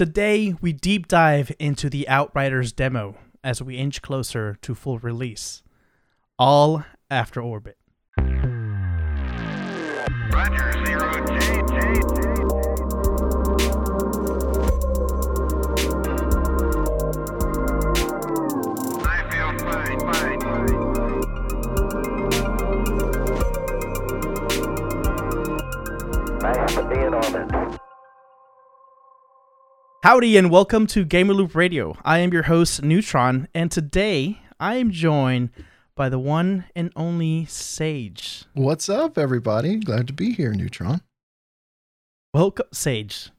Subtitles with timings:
[0.00, 5.62] Today, we deep dive into the Outriders demo as we inch closer to full release.
[6.38, 7.76] All after orbit.
[10.32, 10.70] Roger,
[30.02, 31.96] Howdy and welcome to Gamer Loop Radio.
[32.04, 35.50] I am your host, Neutron, and today I am joined
[35.94, 38.44] by the one and only Sage.
[38.54, 39.76] What's up, everybody?
[39.76, 41.02] Glad to be here, Neutron.
[42.32, 43.30] Welcome, Sage.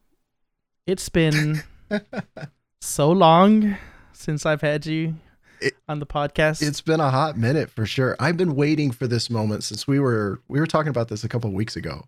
[0.86, 1.62] It's been
[2.80, 3.76] so long
[4.12, 5.16] since I've had you
[5.60, 6.62] It- on the podcast.
[6.62, 8.14] It's been a hot minute for sure.
[8.20, 11.28] I've been waiting for this moment since we were we were talking about this a
[11.28, 12.04] couple of weeks ago.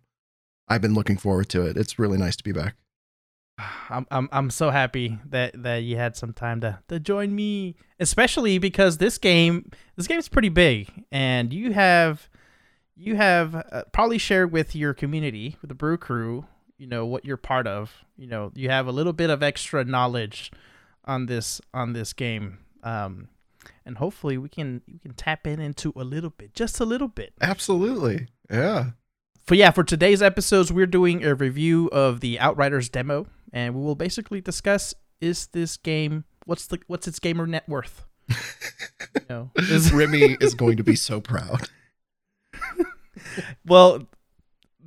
[0.68, 1.76] I've been looking forward to it.
[1.76, 2.76] It's really nice to be back.
[3.58, 7.76] I'm I'm I'm so happy that that you had some time to to join me,
[8.00, 12.28] especially because this game this game is pretty big, and you have
[12.96, 16.46] you have uh, probably shared with your community, with the Brew Crew,
[16.78, 18.04] you know what you're part of.
[18.16, 20.50] You know you have a little bit of extra knowledge
[21.04, 23.28] on this on this game, um,
[23.86, 27.08] and hopefully we can we can tap in into a little bit, just a little
[27.08, 27.34] bit.
[27.40, 28.26] Absolutely.
[28.50, 28.90] Yeah.
[29.44, 33.82] For yeah, for today's episodes, we're doing a review of the Outriders demo, and we
[33.82, 38.04] will basically discuss is this game what's the what's its gamer net worth?
[38.28, 41.68] you know, is, Remy is going to be so proud.
[43.66, 44.06] well,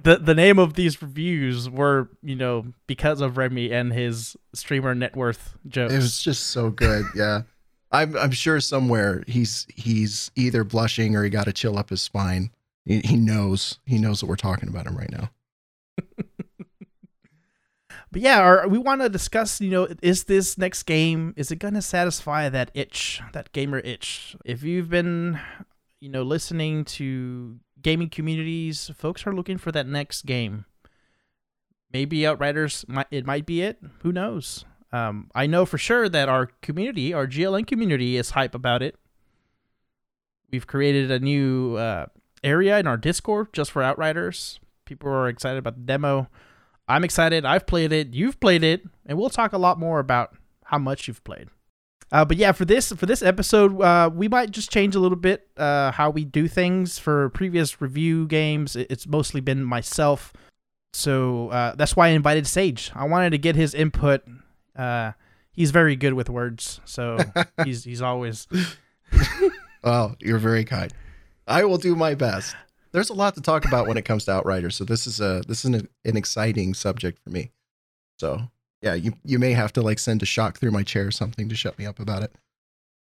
[0.02, 4.96] the the name of these reviews were you know because of Remy and his streamer
[4.96, 5.94] net worth jokes.
[5.94, 7.06] It was just so good.
[7.16, 7.44] Yeah.
[7.90, 12.02] I'm I'm sure somewhere he's he's either blushing or he got to chill up his
[12.02, 12.52] spine.
[12.88, 15.30] He, he knows he knows that we're talking about him right now.
[18.12, 21.58] But yeah, our, we want to discuss, you know, is this next game is it
[21.58, 24.36] going to satisfy that itch, that gamer itch?
[24.46, 25.40] If you've been,
[26.00, 30.66] you know, listening to gaming communities, folks are looking for that next game.
[31.92, 33.78] Maybe Outriders might it might be it.
[34.00, 34.66] Who knows?
[34.92, 38.96] Um, I know for sure that our community, our GLN community, is hype about it.
[40.50, 42.06] We've created a new uh,
[42.44, 44.60] area in our Discord just for Outriders.
[44.86, 46.30] People are excited about the demo.
[46.88, 47.46] I'm excited.
[47.46, 48.14] I've played it.
[48.14, 51.50] You've played it, and we'll talk a lot more about how much you've played.
[52.12, 55.18] Uh, but yeah, for this for this episode, uh, we might just change a little
[55.18, 56.98] bit uh, how we do things.
[56.98, 60.32] For previous review games, it's mostly been myself,
[60.94, 62.92] so uh, that's why I invited Sage.
[62.96, 64.24] I wanted to get his input.
[64.74, 65.12] Uh,
[65.52, 67.18] he's very good with words, so
[67.66, 68.48] he's he's always
[69.84, 70.94] Oh, you're very kind.
[71.48, 72.56] I will do my best.
[72.92, 75.42] There's a lot to talk about when it comes to Outriders, so this is a
[75.48, 77.52] this is an, an exciting subject for me.
[78.18, 78.50] So
[78.82, 81.50] yeah, you you may have to like send a shock through my chair or something
[81.50, 82.34] to shut me up about it.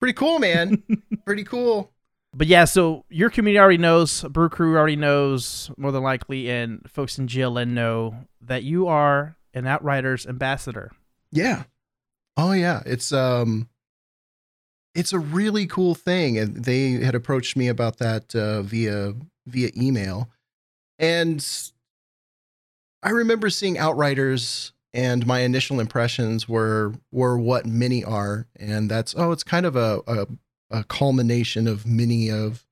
[0.01, 0.83] Pretty cool, man.
[1.25, 1.93] Pretty cool.
[2.35, 6.81] But yeah, so your community already knows, Brew Crew already knows, more than likely, and
[6.91, 10.91] folks in GLN know that you are an Outriders ambassador.
[11.31, 11.65] Yeah.
[12.37, 13.69] Oh yeah, it's um
[14.95, 19.15] it's a really cool thing and they had approached me about that uh, via
[19.47, 20.29] via email.
[20.99, 21.45] And
[23.03, 29.15] I remember seeing Outriders and my initial impressions were were what many are and that's
[29.17, 30.27] oh it's kind of a a,
[30.71, 32.67] a culmination of many of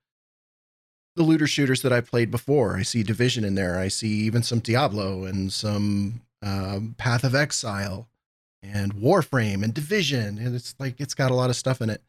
[1.16, 2.76] the looter shooters that I played before.
[2.76, 3.78] I see Division in there.
[3.78, 8.08] I see even some Diablo and some um, Path of Exile
[8.62, 12.02] and Warframe and Division, and it's like it's got a lot of stuff in it.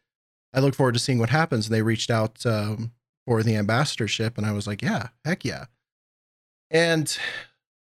[0.53, 1.67] I look forward to seeing what happens.
[1.67, 2.91] And they reached out um,
[3.25, 5.65] for the ambassadorship, and I was like, yeah, heck yeah.
[6.69, 7.15] And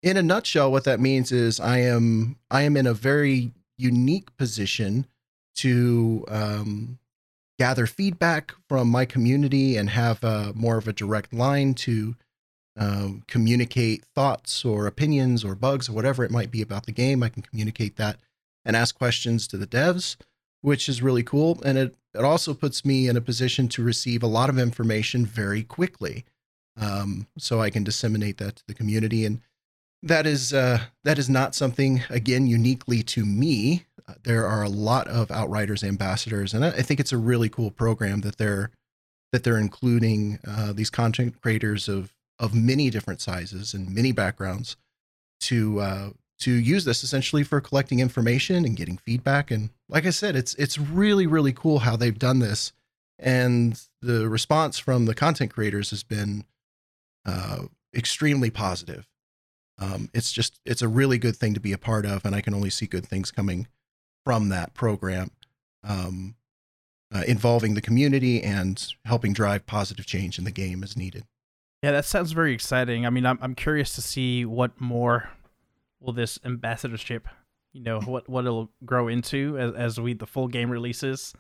[0.03, 4.34] in a nutshell, what that means is I am I am in a very unique
[4.37, 5.06] position
[5.56, 6.99] to um,
[7.59, 12.15] gather feedback from my community and have uh, more of a direct line to
[12.78, 17.22] um, communicate thoughts or opinions or bugs or whatever it might be about the game.
[17.22, 18.19] I can communicate that
[18.65, 20.16] and ask questions to the devs,
[20.60, 21.60] which is really cool.
[21.65, 25.27] And it, it also puts me in a position to receive a lot of information
[25.27, 26.24] very quickly.
[26.78, 29.24] Um, so I can disseminate that to the community.
[29.24, 29.41] And
[30.03, 33.86] that is uh, that is not something again uniquely to me.
[34.07, 37.71] Uh, There are a lot of Outriders ambassadors, and I think it's a really cool
[37.71, 38.71] program that they're
[39.33, 44.77] that they're including uh, these content creators of of many different sizes and many backgrounds
[45.41, 46.10] to uh,
[46.41, 49.50] to use this essentially for collecting information and getting feedback.
[49.50, 52.72] And like I said, it's it's really really cool how they've done this,
[53.18, 56.44] and the response from the content creators has been
[57.24, 59.09] uh, extremely positive.
[59.78, 62.41] Um, it's just it's a really good thing to be a part of, and I
[62.41, 63.68] can only see good things coming
[64.24, 65.30] from that program,
[65.84, 66.34] um,
[67.15, 71.24] uh, involving the community and helping drive positive change in the game as needed.
[71.82, 73.06] Yeah, that sounds very exciting.
[73.06, 75.30] I mean, I'm I'm curious to see what more
[76.06, 77.28] will this ambassadorship,
[77.72, 81.34] you know, what what it'll grow into as as we the full game releases.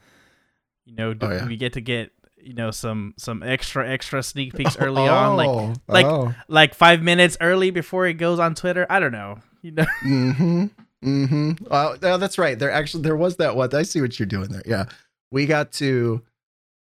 [0.84, 1.46] You know, do Oh, yeah.
[1.46, 5.48] we get to get you know some some extra extra sneak peeks early on, like
[5.48, 6.34] Oh, like- oh.
[6.48, 8.86] like five minutes early before it goes on Twitter.
[8.90, 9.38] I don't know.
[9.62, 10.64] You know, Mm-hmm.
[11.04, 11.66] Mm-hmm.
[11.70, 12.58] Oh, no, that's right.
[12.58, 13.74] There actually there was that one.
[13.74, 14.62] I see what you're doing there.
[14.66, 14.84] Yeah.
[15.32, 16.22] We got to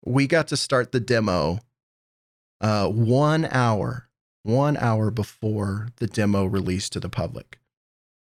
[0.05, 1.59] we got to start the demo
[2.61, 4.09] uh one hour,
[4.43, 7.59] one hour before the demo released to the public.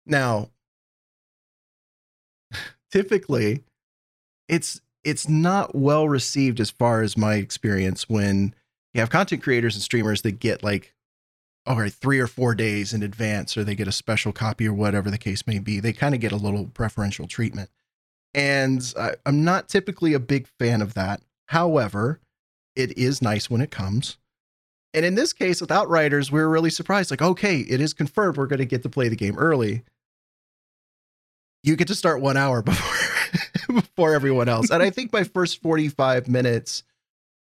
[0.06, 0.50] Now
[2.92, 3.64] typically
[4.48, 8.54] it's it's not well received as far as my experience when
[8.94, 10.94] you have content creators and streamers that get like
[11.70, 14.74] all right, three or four days in advance, or they get a special copy, or
[14.74, 15.80] whatever the case may be.
[15.80, 17.70] They kind of get a little preferential treatment.
[18.34, 21.22] And I, I'm not typically a big fan of that.
[21.48, 22.20] However,
[22.76, 24.18] it is nice when it comes.
[24.94, 27.12] And in this case, with Outriders, we were really surprised.
[27.12, 29.84] Like, okay, it is confirmed we're going to get to play the game early.
[31.64, 33.00] You get to start one hour before
[33.74, 34.70] before everyone else.
[34.70, 36.84] And I think my first 45 minutes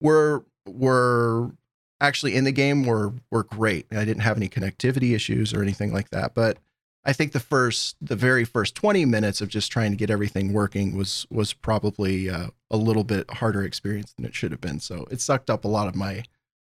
[0.00, 1.52] were were
[2.00, 3.86] actually in the game were were great.
[3.92, 6.34] I didn't have any connectivity issues or anything like that.
[6.34, 6.58] But
[7.04, 10.52] I think the first the very first 20 minutes of just trying to get everything
[10.52, 14.80] working was was probably uh, a little bit harder experience than it should have been.
[14.80, 16.24] So it sucked up a lot of my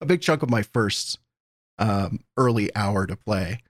[0.01, 1.19] a big chunk of my first
[1.79, 3.61] um, early hour to play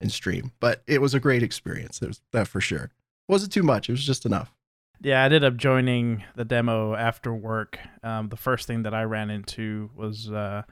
[0.00, 0.52] and stream.
[0.60, 1.98] But it was a great experience.
[1.98, 2.84] There's that for sure.
[2.84, 2.90] It
[3.32, 3.88] wasn't too much.
[3.88, 4.52] It was just enough.
[5.00, 7.78] yeah, I ended up joining the demo after work.
[8.02, 10.62] Um, the first thing that I ran into was uh,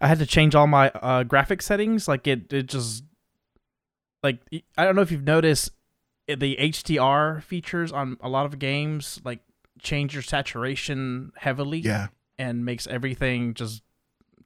[0.00, 2.06] I had to change all my uh, graphic settings.
[2.08, 3.04] Like it, it just
[4.22, 4.38] like
[4.76, 5.70] I don't know if you've noticed
[6.30, 9.40] uh, the HDR features on a lot of games like
[9.80, 12.08] change your saturation heavily Yeah.
[12.38, 13.82] and makes everything just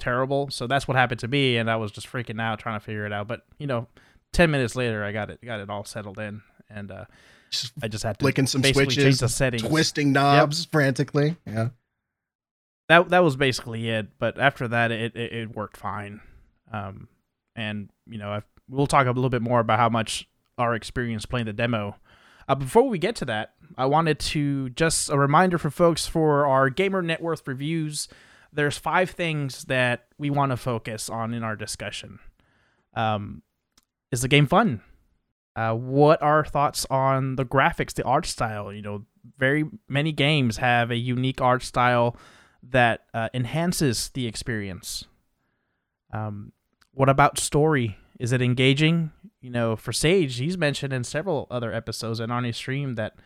[0.03, 0.51] terrible.
[0.51, 3.07] So that's what happened to me, and I was just freaking out trying to figure
[3.07, 3.29] it out.
[3.29, 3.87] But you know,
[4.33, 7.05] ten minutes later, I got it got it all settled in, and uh,
[7.51, 9.63] Just I just had to flicking some switches, the settings.
[9.63, 11.37] twisting knobs frantically.
[11.47, 11.69] Yeah.
[12.89, 14.09] that that was basically it.
[14.19, 16.21] But after that, it it, it worked fine.
[16.73, 17.09] Um,
[17.55, 20.29] and you know, I've, we'll talk a little bit more about how much
[20.59, 21.97] our experience playing the demo.
[22.49, 26.45] Uh, before we get to that, I wanted to just a reminder for folks for
[26.47, 28.09] our Gamer Net Worth reviews.
[28.53, 32.19] There's five things that we want to focus on in our discussion.
[32.95, 33.43] Um,
[34.11, 34.83] is the game fun?
[35.57, 38.73] Uh, what are thoughts on the graphics, the art style?
[38.73, 39.05] You know,
[39.39, 42.17] very many games have a unique art style
[42.63, 45.05] that uh, enhances the experience.
[46.13, 46.53] Um,
[46.93, 47.97] what about story?
[48.19, 49.11] Is it engaging?
[49.41, 53.17] You know, for Sage, he's mentioned in several other episodes and on his stream that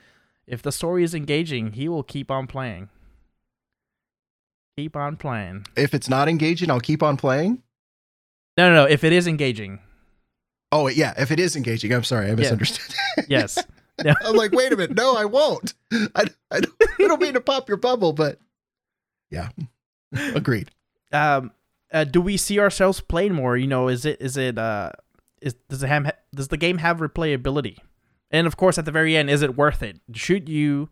[0.46, 2.88] if the story is engaging, he will keep on playing.
[4.76, 5.67] Keep on playing.
[5.76, 7.62] If it's not engaging, I'll keep on playing.
[8.56, 8.84] No, no, no.
[8.84, 9.81] If it is engaging,
[10.73, 12.94] Oh yeah, if it is engaging, I'm sorry, I misunderstood.
[13.28, 13.58] yes.
[14.05, 15.75] I'm like, wait a minute, no, I won't.
[15.93, 18.38] I, I, don't, I don't mean to pop your bubble, but
[19.31, 19.49] yeah,
[20.34, 20.70] agreed.
[21.12, 21.52] um,
[21.93, 23.56] uh, do we see ourselves playing more?
[23.56, 24.90] You know, is it is it uh,
[25.40, 27.78] is does it have does the game have replayability?
[28.31, 30.00] And of course, at the very end, is it worth it?
[30.12, 30.90] Should you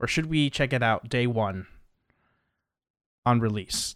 [0.00, 1.66] or should we check it out day one
[3.26, 3.94] on release?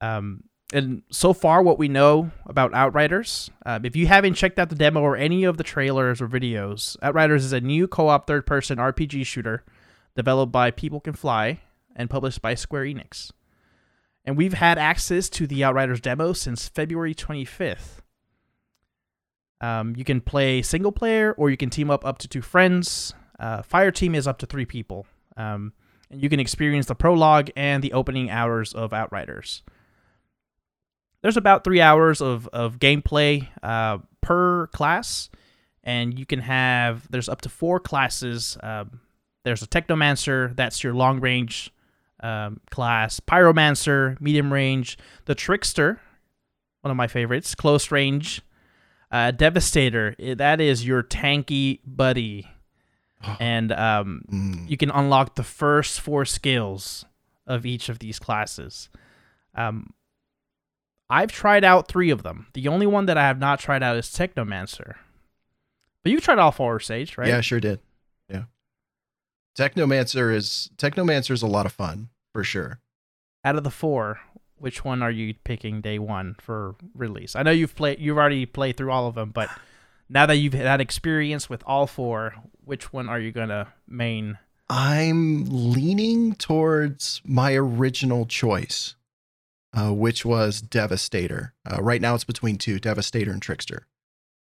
[0.00, 4.68] Um, and so far, what we know about Outriders, uh, if you haven't checked out
[4.68, 8.78] the demo or any of the trailers or videos, Outriders is a new co-op third-person
[8.78, 9.64] RPG shooter
[10.14, 11.60] developed by People Can Fly
[11.96, 13.30] and published by Square Enix.
[14.24, 18.00] And we've had access to the Outriders demo since February 25th.
[19.60, 23.14] Um, you can play single player or you can team up up to two friends.
[23.40, 25.06] Uh, Fire Team is up to three people.
[25.36, 25.72] Um,
[26.10, 29.62] and you can experience the prologue and the opening hours of Outriders.
[31.22, 35.30] There's about three hours of, of gameplay uh, per class,
[35.82, 38.56] and you can have, there's up to four classes.
[38.62, 39.00] Um,
[39.44, 41.72] there's a Technomancer, that's your long range
[42.20, 46.00] um, class, Pyromancer, medium range, the Trickster,
[46.82, 48.42] one of my favorites, close range,
[49.10, 52.46] uh, Devastator, that is your tanky buddy.
[53.40, 54.68] And um, Mm.
[54.70, 57.04] you can unlock the first four skills
[57.46, 58.88] of each of these classes.
[59.54, 59.92] Um,
[61.10, 62.46] I've tried out three of them.
[62.52, 64.96] The only one that I have not tried out is Technomancer.
[66.02, 67.28] But you've tried all four, Sage, right?
[67.28, 67.80] Yeah, sure did.
[68.28, 68.44] Yeah,
[69.58, 72.80] Technomancer is Technomancer is a lot of fun for sure.
[73.44, 74.20] Out of the four,
[74.58, 77.34] which one are you picking day one for release?
[77.34, 79.48] I know you've played, you've already played through all of them, but
[80.08, 82.34] now that you've had experience with all four,
[82.64, 84.38] which one are you gonna main?
[84.68, 88.96] I'm leaning towards my original choice,
[89.72, 91.54] uh, which was Devastator.
[91.70, 93.86] Uh, right now, it's between two Devastator and Trickster.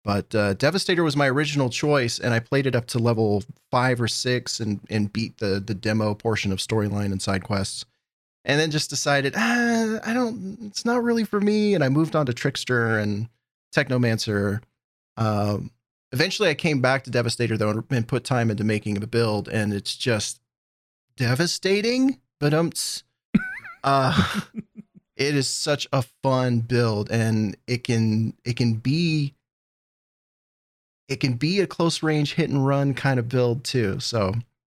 [0.04, 4.00] But uh, Devastator was my original choice, and I played it up to level five
[4.00, 7.84] or six and, and beat the, the demo portion of storyline and side quests.
[8.44, 11.74] And then just decided, ah, I don't, it's not really for me.
[11.74, 13.28] And I moved on to Trickster and
[13.74, 14.62] Technomancer.
[15.18, 15.72] Um,
[16.12, 19.74] eventually, I came back to Devastator, though, and put time into making a build, and
[19.74, 20.40] it's just
[21.16, 22.20] devastating.
[22.40, 22.70] But um,
[23.84, 24.40] uh,
[25.16, 29.34] it is such a fun build, and it can it can be
[31.08, 33.98] it can be a close range hit and run kind of build too.
[33.98, 34.34] So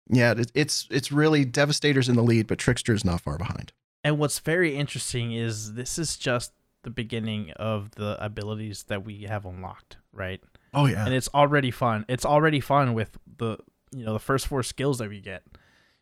[0.09, 3.73] yeah, it, it's it's really Devastator's in the lead, but Trickster's not far behind.
[4.05, 9.23] And what's very interesting is this is just the beginning of the abilities that we
[9.23, 10.41] have unlocked, right?
[10.75, 12.05] Oh yeah, And it's already fun.
[12.09, 13.59] It's already fun with the
[13.91, 15.43] you know the first four skills that we get.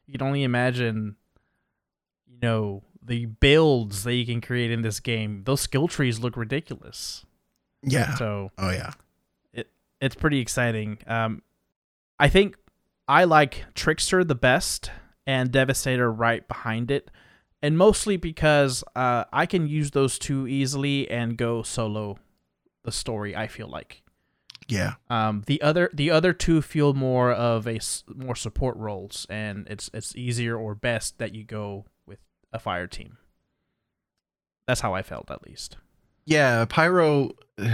[0.07, 1.17] You can only imagine,
[2.27, 5.43] you know, the builds that you can create in this game.
[5.45, 7.25] Those skill trees look ridiculous.
[7.83, 8.15] yeah.
[8.15, 8.93] So oh yeah.
[9.53, 9.71] It
[10.01, 10.99] it's pretty exciting.
[11.07, 11.43] Um,
[12.19, 12.57] I think
[13.09, 14.91] I like Trickster the best
[15.27, 17.11] and Devastator right behind it,
[17.63, 22.19] and mostly because uh, I can use those two easily and go solo
[22.85, 23.37] the story.
[23.37, 24.03] I feel like
[24.69, 24.95] Yeah.
[25.11, 27.79] um, the other the other two feel more of a
[28.15, 32.19] more support roles, and it's it's easier or best that you go with
[32.53, 33.19] a fire team.
[34.67, 35.77] That's how I felt, at least.
[36.25, 37.33] Yeah, Pyro.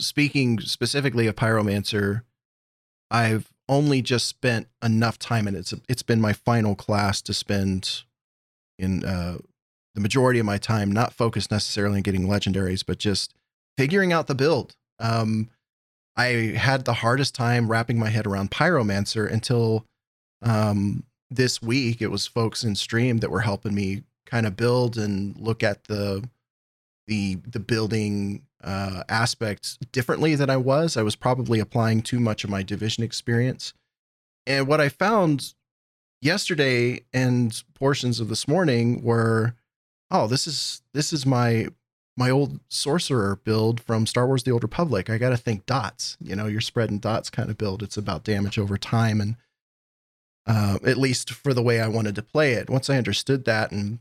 [0.00, 2.22] Speaking specifically of Pyromancer,
[3.10, 5.58] I've only just spent enough time in it.
[5.58, 8.04] It's it's been my final class to spend
[8.80, 9.38] in uh,
[9.94, 13.34] the majority of my time, not focused necessarily on getting legendaries, but just
[13.76, 14.74] figuring out the build.
[14.98, 15.50] Um,
[16.16, 19.86] I had the hardest time wrapping my head around Pyromancer until
[20.42, 22.02] um, this week.
[22.02, 25.84] It was folks in stream that were helping me kind of build and look at
[25.84, 26.28] the
[27.06, 30.96] the the building uh, aspects differently than I was.
[30.96, 33.72] I was probably applying too much of my division experience.
[34.46, 35.54] And what I found
[36.20, 39.54] yesterday and portions of this morning were,
[40.10, 41.68] oh, this is this is my
[42.16, 45.08] my old sorcerer build from Star Wars: The Old Republic.
[45.08, 46.16] I got to think dots.
[46.20, 47.82] You know, you're spreading dots kind of build.
[47.82, 49.36] It's about damage over time, and
[50.46, 52.70] uh, at least for the way I wanted to play it.
[52.70, 54.00] Once I understood that and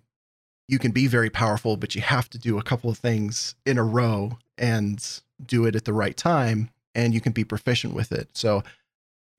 [0.68, 3.80] you can be very powerful, but you have to do a couple of things in
[3.80, 8.12] a row and do it at the right time, and you can be proficient with
[8.12, 8.30] it.
[8.34, 8.64] So,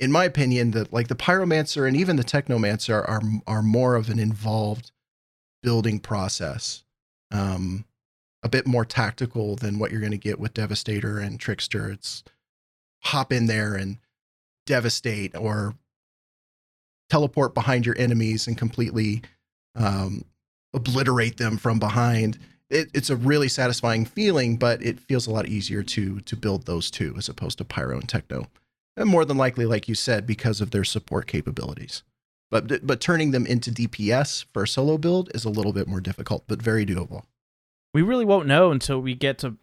[0.01, 4.09] in my opinion, that like the pyromancer and even the technomancer are are more of
[4.09, 4.91] an involved
[5.63, 6.83] building process,
[7.31, 7.85] um,
[8.43, 11.91] a bit more tactical than what you're going to get with Devastator and Trickster.
[11.91, 12.25] It's
[13.03, 13.99] hop in there and
[14.67, 15.75] devastate or
[17.11, 19.23] teleport behind your enemies and completely
[19.75, 20.25] um,
[20.73, 22.39] obliterate them from behind.
[22.71, 26.65] It, it's a really satisfying feeling, but it feels a lot easier to to build
[26.65, 28.47] those two as opposed to Pyro and Techno,
[28.97, 32.03] and more than likely, like you said, because of their support capabilities.
[32.51, 36.01] But but turning them into DPS for a solo build is a little bit more
[36.01, 37.23] difficult, but very doable.
[37.95, 39.57] We really won't know until we get to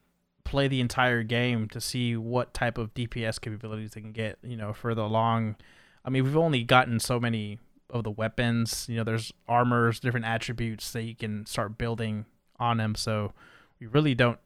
[0.44, 4.56] play the entire game to see what type of DPS capabilities they can get, you
[4.56, 5.58] know, further along.
[6.06, 8.86] I mean, we've only gotten so many of the weapons.
[8.90, 12.26] You know, there's armors, different attributes that you can start building
[12.60, 12.96] on them.
[12.96, 13.34] So
[13.80, 14.40] we really don't.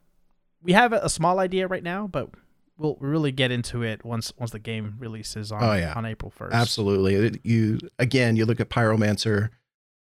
[0.60, 2.30] We have a small idea right now, but
[2.78, 5.92] we'll really get into it once once the game releases on Oh, yeah.
[5.94, 6.54] on April first.
[6.54, 7.40] Absolutely.
[7.44, 9.50] You again, you look at Pyromancer.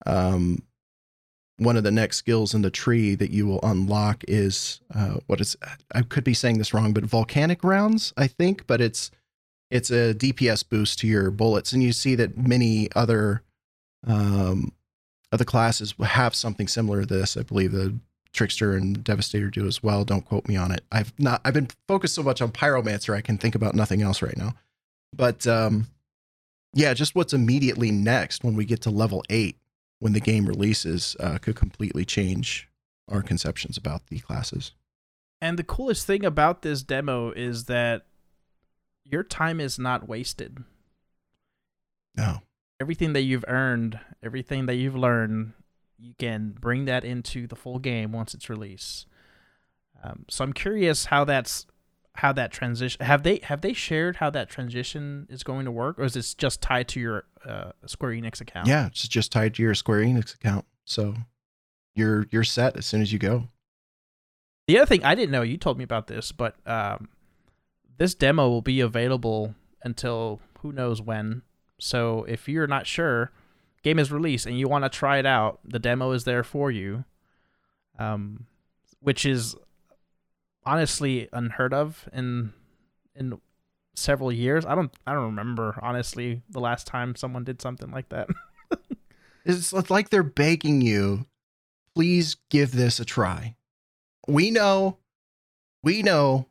[0.05, 0.63] Um,
[1.57, 5.39] one of the next skills in the tree that you will unlock is uh, what
[5.39, 5.55] is
[5.93, 9.09] I could be saying this wrong, but volcanic rounds, I think, but it's
[9.71, 13.41] it's a DPS boost to your bullets, and you see that many other
[14.05, 14.74] um,
[15.31, 17.38] other classes have something similar to this.
[17.38, 17.97] I believe the
[18.35, 20.05] Trickster and Devastator do as well.
[20.05, 20.83] Don't quote me on it.
[20.91, 24.21] I've not I've been focused so much on Pyromancer, I can think about nothing else
[24.21, 24.53] right now.
[25.15, 25.87] But um,
[26.73, 29.57] yeah, just what's immediately next when we get to level eight,
[29.99, 32.69] when the game releases, uh, could completely change
[33.07, 34.73] our conceptions about the classes.
[35.41, 38.05] And the coolest thing about this demo is that
[39.03, 40.63] your time is not wasted.
[42.17, 42.41] No.
[42.79, 45.53] everything that you've earned, everything that you've learned,
[45.97, 49.07] you can bring that into the full game once it's released.
[50.03, 51.65] Um, so I'm curious how that's
[52.15, 55.99] how that transition have they have they shared how that transition is going to work,
[55.99, 58.67] or is this just tied to your uh, Square Enix account?
[58.67, 60.65] Yeah, it's just tied to your Square Enix account.
[60.85, 61.15] So
[61.95, 63.49] you're you're set as soon as you go.
[64.67, 67.09] The other thing I didn't know, you told me about this, but um,
[67.97, 71.43] this demo will be available until who knows when.
[71.79, 73.31] So if you're not sure,
[73.85, 76.71] game is released and you want to try it out, the demo is there for
[76.71, 77.05] you.
[77.97, 78.47] Um,
[78.99, 79.55] which is
[80.65, 82.51] honestly unheard of in
[83.15, 83.39] in
[83.95, 84.65] several years.
[84.65, 88.27] I don't I don't remember honestly the last time someone did something like that.
[89.47, 91.27] It's like they're begging you,
[91.93, 93.55] please give this a try.
[94.27, 94.97] We know,
[95.83, 96.47] we know,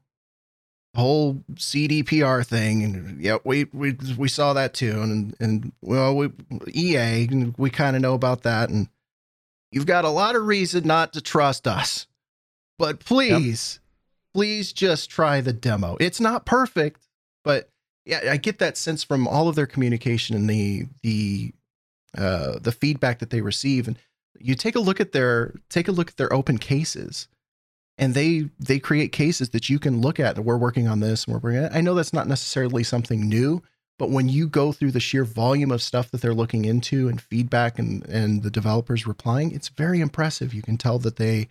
[0.94, 6.30] whole CDPR thing, and yeah, we we we saw that too, and and well, we
[6.72, 8.88] EA, we kind of know about that, and
[9.70, 12.06] you've got a lot of reason not to trust us,
[12.78, 13.80] but please,
[14.32, 15.96] please just try the demo.
[16.00, 17.08] It's not perfect,
[17.42, 17.68] but
[18.04, 21.52] yeah, I get that sense from all of their communication and the the
[22.16, 23.98] uh, the feedback that they receive and
[24.38, 27.28] you take a look at their take a look at their open cases
[27.98, 31.24] and they they create cases that you can look at that we're working on this
[31.24, 33.62] and we're working i know that's not necessarily something new
[33.98, 37.20] but when you go through the sheer volume of stuff that they're looking into and
[37.20, 40.52] feedback and and the developers replying it's very impressive.
[40.52, 41.48] You can tell that they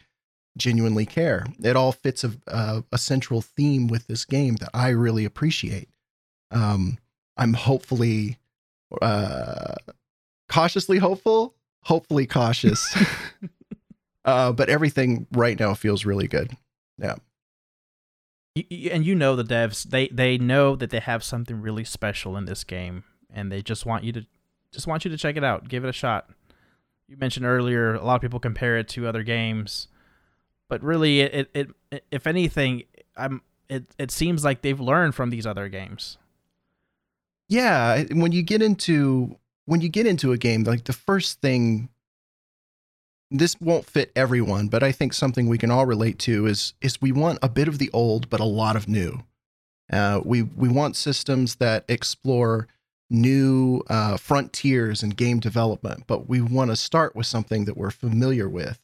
[0.57, 1.45] genuinely care.
[1.63, 5.89] It all fits a, a, a central theme with this game that i really appreciate.
[6.51, 6.97] Um
[7.37, 8.37] i'm hopefully
[9.01, 9.75] uh
[10.49, 12.95] cautiously hopeful, hopefully cautious.
[14.25, 16.55] uh, but everything right now feels really good.
[16.97, 17.15] Yeah.
[18.91, 22.45] And you know the devs they they know that they have something really special in
[22.45, 23.03] this game
[23.33, 24.25] and they just want you to
[24.71, 26.29] just want you to check it out give it a shot
[27.07, 29.87] you mentioned earlier a lot of people compare it to other games
[30.69, 32.83] but really it it, it if anything
[33.17, 36.19] i'm it, it seems like they've learned from these other games
[37.49, 38.03] Yeah.
[38.11, 41.89] When you get into when you get into a game, like the first thing
[43.33, 47.01] this won't fit everyone, but I think something we can all relate to is is
[47.01, 49.23] we want a bit of the old, but a lot of new.
[49.91, 52.67] Uh, we we want systems that explore
[53.09, 57.91] new uh, frontiers in game development, but we want to start with something that we're
[57.91, 58.79] familiar with,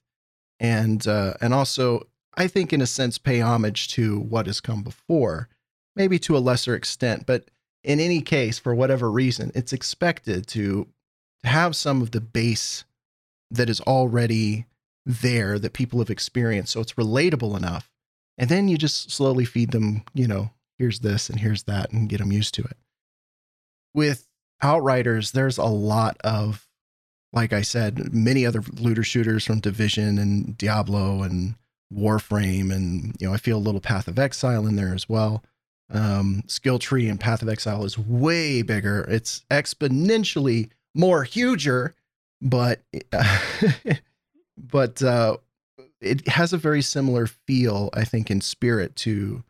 [0.59, 4.81] and uh, and also I think in a sense pay homage to what has come
[4.81, 5.47] before,
[5.95, 7.45] maybe to a lesser extent, but
[7.83, 10.87] in any case, for whatever reason, it's expected to
[11.43, 12.83] have some of the base
[13.51, 14.65] that is already
[15.05, 16.73] there that people have experienced.
[16.73, 17.89] So it's relatable enough.
[18.37, 22.09] And then you just slowly feed them, you know, here's this and here's that and
[22.09, 22.77] get them used to it.
[23.93, 24.27] With
[24.61, 26.67] Outriders, there's a lot of,
[27.33, 31.55] like I said, many other looter shooters from Division and Diablo and
[31.93, 32.73] Warframe.
[32.73, 35.43] And, you know, I feel a little Path of Exile in there as well
[35.91, 39.05] um, skill tree and Path of Exile is way bigger.
[39.09, 41.95] It's exponentially more huger,
[42.41, 42.81] but
[44.57, 45.37] but uh,
[46.01, 49.43] it has a very similar feel, I think, in spirit to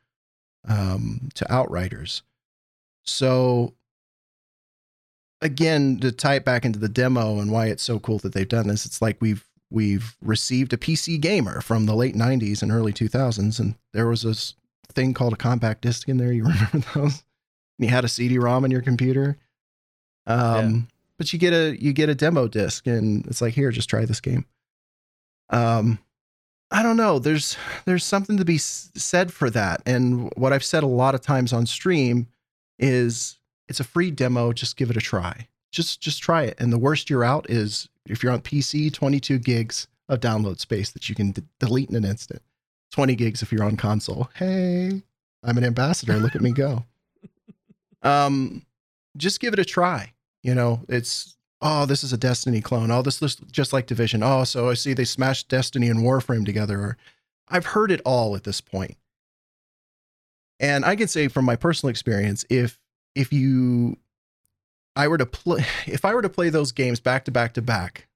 [0.68, 2.24] um, to Outriders.
[3.04, 3.74] So
[5.42, 8.48] again, to tie it back into the demo and why it's so cool that they've
[8.48, 12.72] done this, it's like we've we've received a PC gamer from the late '90s and
[12.72, 14.56] early 2000s, and there was this
[14.92, 16.34] thing called a compact disc in there.
[16.34, 17.24] You remember those?
[17.78, 19.38] And you had a CD-ROM in your computer.
[20.28, 23.90] Um, but you get a you get a demo disc, and it's like here, just
[23.90, 24.46] try this game.
[25.52, 26.00] Um,
[26.72, 27.20] I don't know.
[27.20, 27.56] There's
[27.86, 31.22] there's something to be s- said for that, and what I've said a lot of
[31.22, 32.28] times on stream
[32.80, 34.54] is it's a free demo.
[34.54, 35.48] Just give it a try.
[35.72, 36.56] Just just try it.
[36.60, 40.90] And the worst you're out is if you're on PC, 22 gigs of download space
[40.92, 42.42] that you can d- delete in an instant.
[42.92, 44.30] 20 gigs if you're on console.
[44.34, 45.04] Hey,
[45.44, 46.16] I'm an ambassador.
[46.18, 46.86] Look at me go.
[48.02, 48.66] Um,
[49.18, 50.14] just give it a try.
[50.44, 52.92] You know, it's oh, this is a Destiny clone.
[52.92, 54.24] Oh, this looks just like Division.
[54.24, 56.80] Oh, so I see they smashed Destiny and Warframe together.
[56.80, 56.98] Or
[57.50, 58.98] I've heard it all at this point.
[60.60, 62.80] And I can say from my personal experience, if
[63.16, 63.98] if you
[64.96, 67.62] I were to play if I were to play those games back to back to
[67.62, 68.08] back,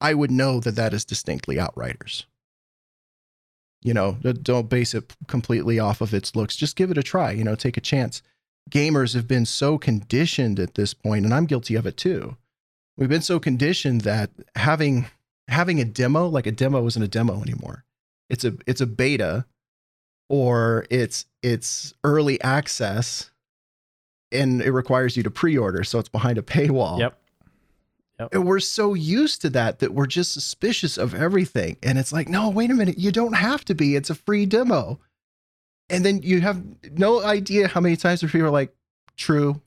[0.00, 2.26] I would know that that is distinctly Outriders
[3.84, 4.12] you know
[4.42, 7.54] don't base it completely off of its looks just give it a try you know
[7.54, 8.22] take a chance
[8.70, 12.36] gamers have been so conditioned at this point and i'm guilty of it too
[12.96, 15.06] we've been so conditioned that having
[15.48, 17.84] having a demo like a demo isn't a demo anymore
[18.30, 19.44] it's a it's a beta
[20.28, 23.30] or it's it's early access
[24.32, 26.98] and it requires you to pre-order so it's behind a paywall
[28.18, 28.30] Yep.
[28.32, 31.76] and we're so used to that that we're just suspicious of everything.
[31.82, 33.96] And it's like, no, wait a minute, you don't have to be.
[33.96, 35.00] It's a free demo.
[35.90, 38.74] And then you have no idea how many times people are like,
[39.16, 39.60] true.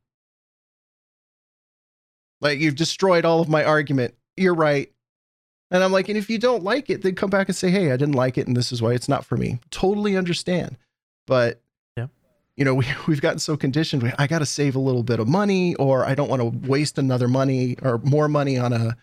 [2.41, 4.15] Like you've destroyed all of my argument.
[4.35, 4.91] You're right.
[5.71, 7.91] And I'm like, and if you don't like it, then come back and say, hey,
[7.91, 9.59] I didn't like it, and this is why it's not for me.
[9.69, 10.77] Totally understand.
[11.25, 11.61] but
[11.97, 12.07] Yeah.
[12.55, 14.03] you know, we we've gotten so conditioned.
[14.03, 16.69] We, I got to save a little bit of money, or I don't want to
[16.69, 18.95] waste another money or more money on a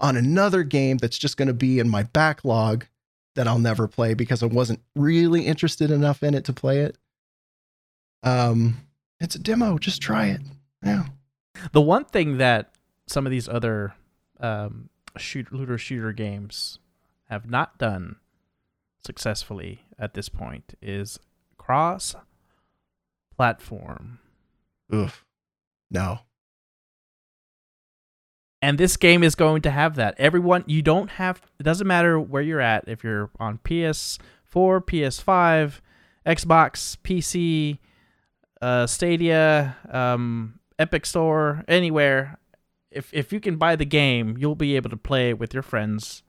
[0.00, 2.86] on another game that's just going to be in my backlog
[3.34, 6.96] that I'll never play because I wasn't really interested enough in it to play it.
[8.22, 8.78] Um,
[9.20, 9.78] it's a demo.
[9.78, 10.40] Just try it.
[10.84, 11.04] Yeah.
[11.72, 12.74] The one thing that
[13.06, 13.94] some of these other
[14.40, 16.78] um, shoot looter shooter games
[17.28, 18.16] have not done
[19.04, 21.18] successfully at this point is
[21.58, 22.14] cross
[23.36, 24.18] platform.
[24.92, 25.24] Oof.
[25.90, 26.20] No.
[28.64, 30.14] And this game is going to have that.
[30.16, 31.42] Everyone, you don't have.
[31.60, 32.88] It doesn't matter where you're at.
[32.88, 34.18] If you're on PS4,
[34.54, 35.80] PS5,
[36.24, 37.78] Xbox, PC,
[38.62, 42.38] uh, Stadia, um, Epic Store, anywhere.
[42.90, 45.62] If if you can buy the game, you'll be able to play it with your
[45.62, 46.22] friends.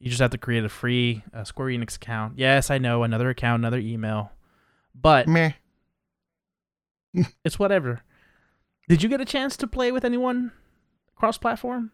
[0.00, 2.38] You just have to create a free uh, Square Enix account.
[2.38, 4.32] Yes, I know another account, another email,
[4.94, 5.52] but Meh.
[7.44, 8.00] it's whatever.
[8.88, 10.52] Did you get a chance to play with anyone
[11.18, 11.90] cross-platform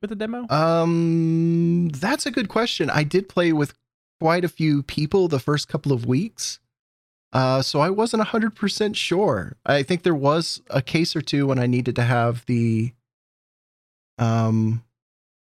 [0.00, 0.46] with the demo?
[0.48, 2.88] Um, that's a good question.
[2.90, 3.74] I did play with
[4.20, 6.60] quite a few people the first couple of weeks.
[7.32, 9.56] Uh, so I wasn't 100% sure.
[9.64, 12.92] I think there was a case or two when I needed to have the
[14.18, 14.84] um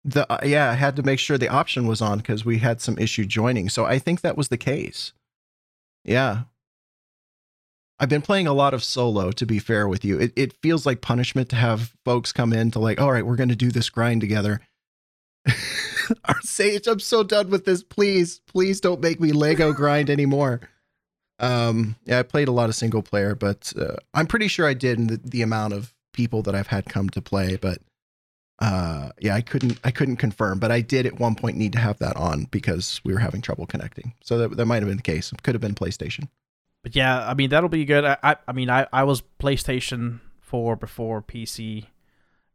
[0.05, 2.81] the uh, yeah, I had to make sure the option was on cuz we had
[2.81, 3.69] some issue joining.
[3.69, 5.13] So I think that was the case.
[6.05, 6.45] Yeah.
[8.05, 10.21] I've been playing a lot of solo to be fair with you.
[10.21, 13.35] It it feels like punishment to have folks come in to like, "All right, we're
[13.35, 14.61] going to do this grind together."
[16.43, 17.83] Sage, I'm so done with this.
[17.83, 20.61] Please, please don't make me Lego grind anymore.
[21.39, 24.75] Um, yeah, I played a lot of single player, but uh, I'm pretty sure I
[24.75, 27.57] did in the, the amount of people that I've had come to play.
[27.57, 27.79] But
[28.59, 31.79] uh, yeah, I couldn't I couldn't confirm, but I did at one point need to
[31.81, 34.13] have that on because we were having trouble connecting.
[34.23, 35.33] So that that might have been the case.
[35.33, 36.29] It could have been PlayStation.
[36.85, 38.05] But yeah, I mean that'll be good.
[38.05, 41.87] I I, I mean I, I was PlayStation 4 before PC.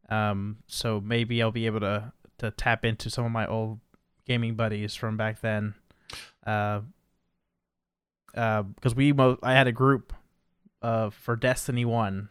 [0.08, 3.80] Um so maybe I'll be able to to tap into some of my old
[4.26, 5.74] gaming buddies from back then.
[6.46, 6.82] Uh
[8.36, 10.12] uh because we mo- I had a group
[10.80, 12.28] uh for Destiny 1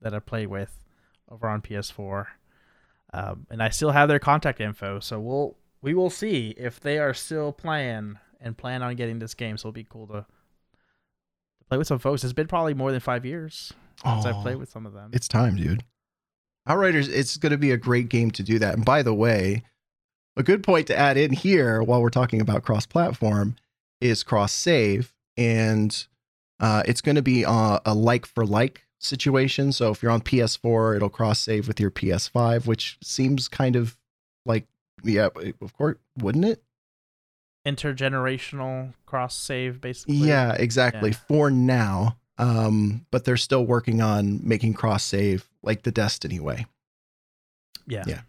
[0.00, 0.78] that I played with
[1.28, 2.26] over on PS4.
[3.12, 6.98] Um and I still have their contact info, so we'll we will see if they
[7.00, 9.56] are still playing and plan on getting this game.
[9.56, 10.24] So it'll be cool to
[11.72, 12.22] play with some folks.
[12.22, 13.72] It's been probably more than five years
[14.04, 15.08] since I've played with some of them.
[15.14, 15.84] It's time, dude.
[16.66, 18.74] Outriders, it's going to be a great game to do that.
[18.74, 19.62] And by the way,
[20.36, 23.56] a good point to add in here while we're talking about cross platform
[24.02, 25.14] is cross save.
[25.38, 26.06] And
[26.60, 29.72] uh, it's going to be uh, a like for like situation.
[29.72, 33.96] So if you're on PS4, it'll cross save with your PS5, which seems kind of
[34.44, 34.66] like,
[35.02, 35.30] yeah,
[35.62, 36.62] of course, wouldn't it?
[37.66, 40.16] Intergenerational cross save, basically.
[40.16, 41.10] Yeah, exactly.
[41.10, 41.16] Yeah.
[41.28, 42.16] For now.
[42.38, 46.66] Um, but they're still working on making cross save like the Destiny way.
[47.86, 48.22] yeah, Yeah.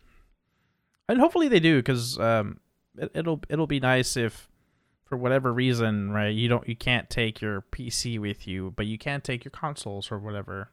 [1.09, 2.59] And hopefully they do, because um,
[2.97, 4.47] it, it'll it'll be nice if,
[5.05, 8.97] for whatever reason, right, you don't you can't take your PC with you, but you
[8.97, 10.69] can take your consoles or whatever.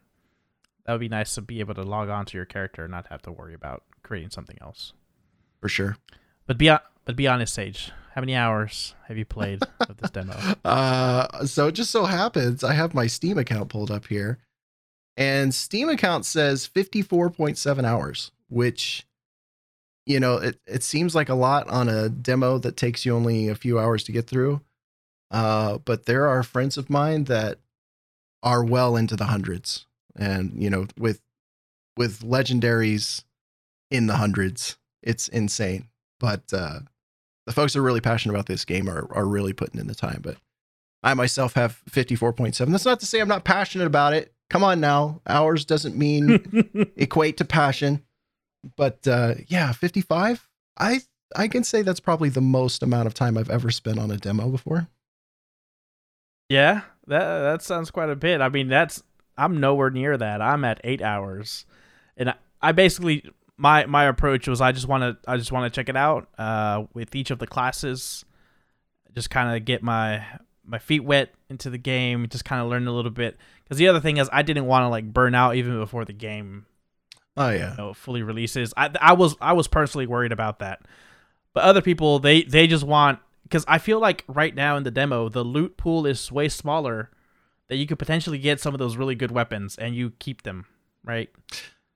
[0.85, 3.09] That would be nice to be able to log on to your character and not
[3.09, 4.92] have to worry about creating something else.
[5.61, 5.96] For sure.
[6.46, 6.70] But be
[7.05, 7.90] but be honest, Sage.
[8.14, 10.35] How many hours have you played of this demo?
[10.64, 14.38] Uh, so it just so happens I have my Steam account pulled up here,
[15.16, 19.07] and Steam account says 54.7 hours, which,
[20.07, 23.49] you know, it, it seems like a lot on a demo that takes you only
[23.49, 24.61] a few hours to get through.
[25.31, 27.59] Uh, but there are friends of mine that
[28.42, 31.20] are well into the hundreds, and you know, with
[31.96, 33.25] with legendaries
[33.90, 35.88] in the hundreds, it's insane.
[36.18, 36.81] But uh,
[37.50, 39.94] the folks that are really passionate about this game are are really putting in the
[39.94, 40.20] time.
[40.22, 40.36] But
[41.02, 42.70] I myself have 54.7.
[42.70, 44.32] That's not to say I'm not passionate about it.
[44.48, 45.20] Come on now.
[45.26, 48.04] Hours doesn't mean equate to passion.
[48.76, 50.48] But uh yeah, 55.
[50.78, 51.00] I
[51.34, 54.16] I can say that's probably the most amount of time I've ever spent on a
[54.16, 54.88] demo before.
[56.48, 58.40] Yeah, that that sounds quite a bit.
[58.40, 59.02] I mean, that's
[59.36, 60.40] I'm nowhere near that.
[60.40, 61.64] I'm at eight hours,
[62.16, 63.24] and I, I basically
[63.61, 66.29] my my approach was I just want to I just want to check it out
[66.38, 68.25] uh, with each of the classes,
[69.14, 70.25] just kind of get my
[70.64, 73.37] my feet wet into the game, just kind of learn a little bit.
[73.62, 76.12] Because the other thing is I didn't want to like burn out even before the
[76.12, 76.66] game
[77.37, 77.73] Oh yeah.
[77.73, 78.73] you know, fully releases.
[78.77, 80.81] I I was I was personally worried about that,
[81.53, 84.90] but other people they they just want because I feel like right now in the
[84.90, 87.11] demo the loot pool is way smaller
[87.68, 90.66] that you could potentially get some of those really good weapons and you keep them
[91.05, 91.31] right.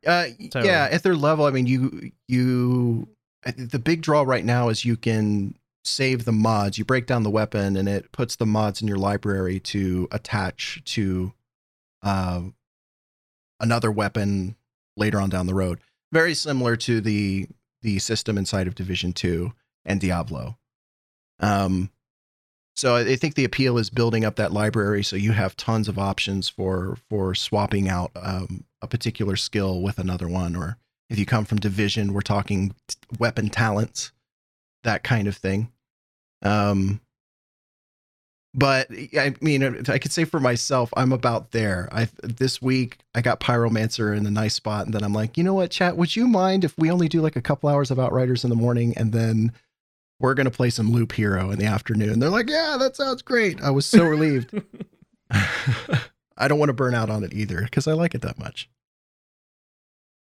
[0.07, 3.09] Uh, So- yeah, at their level, I mean, you you
[3.57, 6.79] the big draw right now is you can save the mods.
[6.79, 10.83] You break down the weapon, and it puts the mods in your library to attach
[10.87, 11.33] to
[12.03, 12.43] uh,
[13.61, 14.57] another weapon
[14.97, 15.81] later on down the road.
[16.13, 17.49] Very similar to the
[17.83, 19.53] the system inside of Division Two
[19.85, 20.57] and Diablo.
[21.41, 21.91] Um,
[22.75, 25.99] so I think the appeal is building up that library, so you have tons of
[25.99, 30.77] options for for swapping out um, a particular skill with another one, or
[31.09, 32.75] if you come from Division, we're talking
[33.19, 34.13] weapon talents,
[34.83, 35.71] that kind of thing.
[36.43, 37.01] Um,
[38.55, 41.89] but I mean, I could say for myself, I'm about there.
[41.93, 45.45] I this week I got Pyromancer in a nice spot, and then I'm like, you
[45.45, 45.97] know what, chat?
[45.97, 48.57] Would you mind if we only do like a couple hours of Outriders in the
[48.57, 49.53] morning, and then
[50.25, 52.19] we're gonna play some Loop Hero in the afternoon?
[52.19, 53.61] They're like, yeah, that sounds great.
[53.63, 54.59] I was so relieved.
[55.31, 58.69] I don't want to burn out on it either because I like it that much.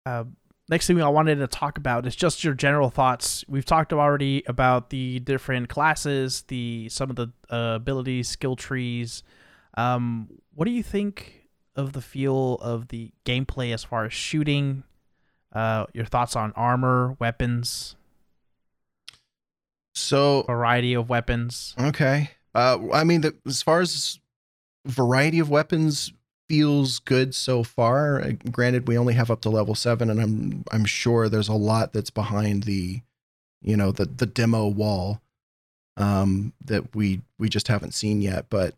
[0.05, 0.25] Uh,
[0.69, 3.45] next thing I wanted to talk about is just your general thoughts.
[3.49, 9.23] We've talked already about the different classes, the some of the uh, abilities, skill trees.
[9.77, 14.85] Um, what do you think of the feel of the gameplay as far as shooting?
[15.51, 17.97] Uh, your thoughts on armor, weapons,
[19.99, 21.75] So variety of weapons.
[21.79, 22.31] Okay.
[22.55, 24.19] Uh, I mean, the, as far as
[24.87, 26.13] variety of weapons
[26.49, 28.21] feels good so far.
[28.21, 31.55] Uh, Granted, we only have up to level seven, and I'm I'm sure there's a
[31.55, 33.03] lot that's behind the,
[33.63, 35.21] you know, the the demo wall,
[35.97, 38.47] um, that we we just haven't seen yet.
[38.49, 38.75] But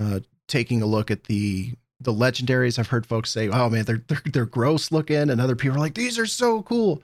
[0.00, 4.02] uh, taking a look at the the legendaries, I've heard folks say, "Oh man, they're
[4.08, 7.02] they're, they're gross looking," and other people are like, "These are so cool."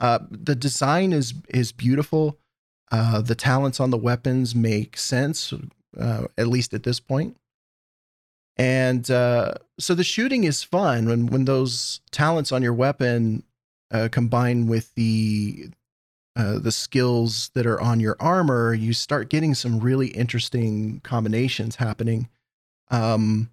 [0.00, 2.38] Uh, the design is is beautiful.
[2.90, 5.52] Uh, the talents on the weapons make sense,
[5.98, 7.36] uh, at least at this point.
[8.56, 13.44] And uh, so the shooting is fun when when those talents on your weapon
[13.90, 15.70] uh, combine with the
[16.36, 18.74] uh, the skills that are on your armor.
[18.74, 22.28] You start getting some really interesting combinations happening
[22.90, 23.50] um,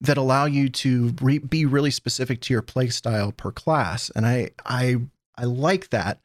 [0.00, 4.10] that allow you to re- be really specific to your play style per class.
[4.14, 4.96] And I I
[5.36, 6.20] I like that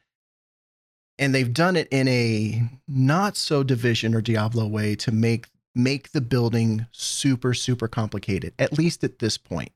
[1.18, 6.12] and they've done it in a not so division or diablo way to make make
[6.12, 9.72] the building super super complicated at least at this point.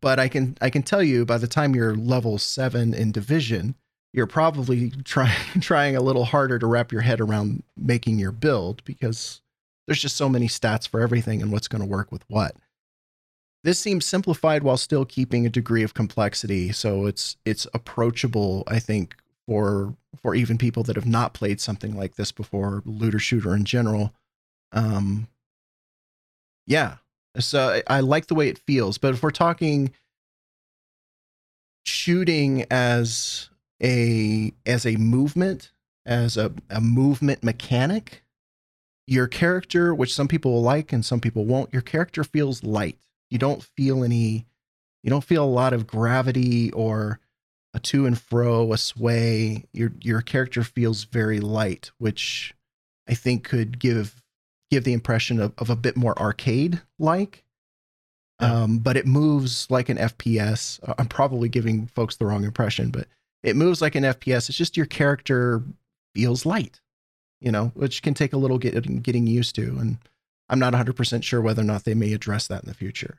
[0.00, 3.74] But i can i can tell you by the time you're level 7 in division
[4.12, 8.84] you're probably trying trying a little harder to wrap your head around making your build
[8.84, 9.40] because
[9.86, 12.54] there's just so many stats for everything and what's going to work with what.
[13.64, 18.78] This seems simplified while still keeping a degree of complexity so it's it's approachable i
[18.78, 23.54] think for for even people that have not played something like this before, looter shooter
[23.54, 24.12] in general.
[24.72, 25.28] Um,
[26.66, 26.96] yeah,
[27.38, 28.98] so I, I like the way it feels.
[28.98, 29.92] But if we're talking
[31.84, 33.50] shooting as
[33.82, 35.72] a as a movement,
[36.06, 38.22] as a, a movement mechanic,
[39.06, 42.98] your character, which some people will like and some people won't, your character feels light.
[43.30, 44.46] You don't feel any,
[45.02, 47.20] you don't feel a lot of gravity or
[47.74, 49.64] a to and fro, a sway.
[49.72, 52.54] Your your character feels very light, which
[53.08, 54.22] I think could give
[54.70, 57.44] give the impression of, of a bit more arcade like.
[58.40, 58.62] Yeah.
[58.62, 60.80] Um, but it moves like an FPS.
[60.98, 63.06] I'm probably giving folks the wrong impression, but
[63.42, 64.48] it moves like an FPS.
[64.48, 65.62] It's just your character
[66.14, 66.80] feels light,
[67.40, 69.76] you know, which can take a little get, getting used to.
[69.78, 69.98] And
[70.48, 73.18] I'm not 100% sure whether or not they may address that in the future.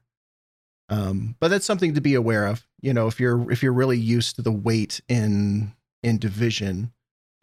[0.91, 2.67] Um, but that's something to be aware of.
[2.82, 5.71] You know, if you're if you're really used to the weight in
[6.04, 6.91] in division,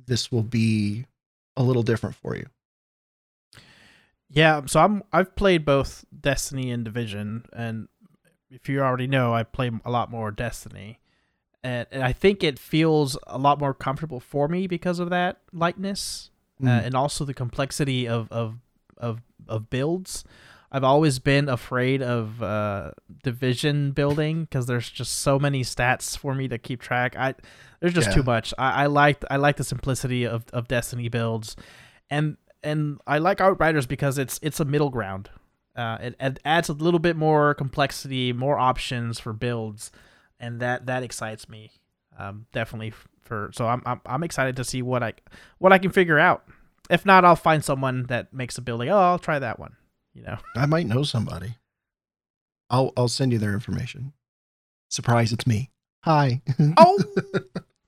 [0.07, 1.07] this will be
[1.57, 2.47] a little different for you.
[4.31, 7.89] Yeah, so I'm I've played both Destiny and Division, and
[8.51, 10.99] if you already know, I play a lot more Destiny,
[11.63, 15.41] and, and I think it feels a lot more comfortable for me because of that
[15.53, 16.31] lightness,
[16.63, 16.85] uh, Mm.
[16.87, 18.59] and also the complexity of of
[18.99, 20.25] of of builds.
[20.71, 22.91] I've always been afraid of uh,
[23.23, 27.17] division building because there's just so many stats for me to keep track.
[27.17, 27.35] I
[27.81, 28.15] there's just Yeah.
[28.17, 28.53] too much.
[28.59, 31.57] I, I like I like the simplicity of, of Destiny builds,
[32.11, 35.31] and and I like Outriders because it's it's a middle ground.
[35.77, 39.91] Uh, it, it adds a little bit more complexity, more options for builds,
[40.41, 41.71] and that that excites me.
[42.19, 45.13] Um, definitely for so I'm, I'm I'm excited to see what I
[45.59, 46.45] what I can figure out.
[46.91, 49.77] If not, I'll find someone that makes a build like, oh, I'll try that one.
[50.19, 50.39] You know.
[50.57, 51.57] I might know somebody.
[52.71, 54.13] I'll I'll send you their information.
[54.89, 55.71] Surprise, it's me.
[56.03, 56.43] Hi.
[56.77, 56.99] Oh.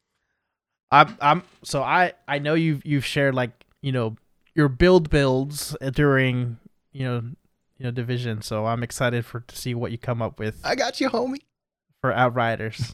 [0.93, 3.51] I'm I'm so I I know you've you've shared like
[3.83, 4.17] you know
[4.55, 6.59] your build builds during
[6.93, 7.23] you know
[7.79, 8.43] you know division.
[8.43, 11.43] So I'm excited for to see what you come up with I got you, homie.
[12.01, 12.93] for Outriders.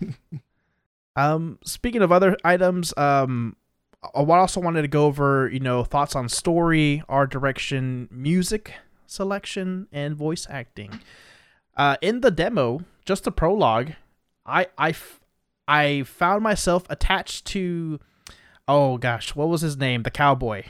[1.16, 3.55] um, speaking of other items, um,
[4.03, 8.75] I also wanted to go over, you know, thoughts on story, art direction, music
[9.07, 11.01] selection, and voice acting.
[11.77, 13.92] Uh, in the demo, just the prologue,
[14.45, 15.21] I I f-
[15.69, 17.99] I found myself attached to,
[18.69, 20.03] oh gosh, what was his name?
[20.05, 20.64] The cowboy.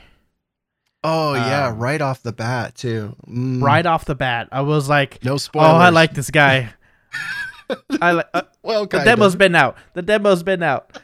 [1.03, 3.15] Oh yeah, Um, right off the bat too.
[3.29, 5.71] Mm, Right off the bat, I was like, No spoilers.
[5.71, 5.75] oh.
[5.77, 6.73] I like this guy.
[8.01, 8.27] I like.
[8.33, 9.39] Uh, Well, the demo's of.
[9.39, 9.77] been out.
[9.93, 10.99] The demo's been out.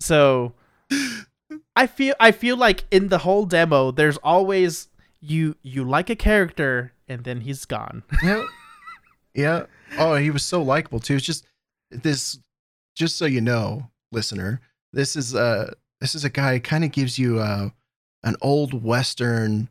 [0.00, 0.54] So
[1.76, 4.88] I feel I feel like in the whole demo there's always
[5.20, 8.02] you you like a character and then he's gone.
[8.22, 8.44] yeah.
[9.34, 9.66] Yeah.
[9.98, 11.16] Oh, he was so likable too.
[11.16, 11.46] It's just
[11.90, 12.38] this
[12.96, 14.60] just so you know, listener,
[14.92, 17.70] this is uh this is a guy kind of gives you uh
[18.22, 19.68] an old western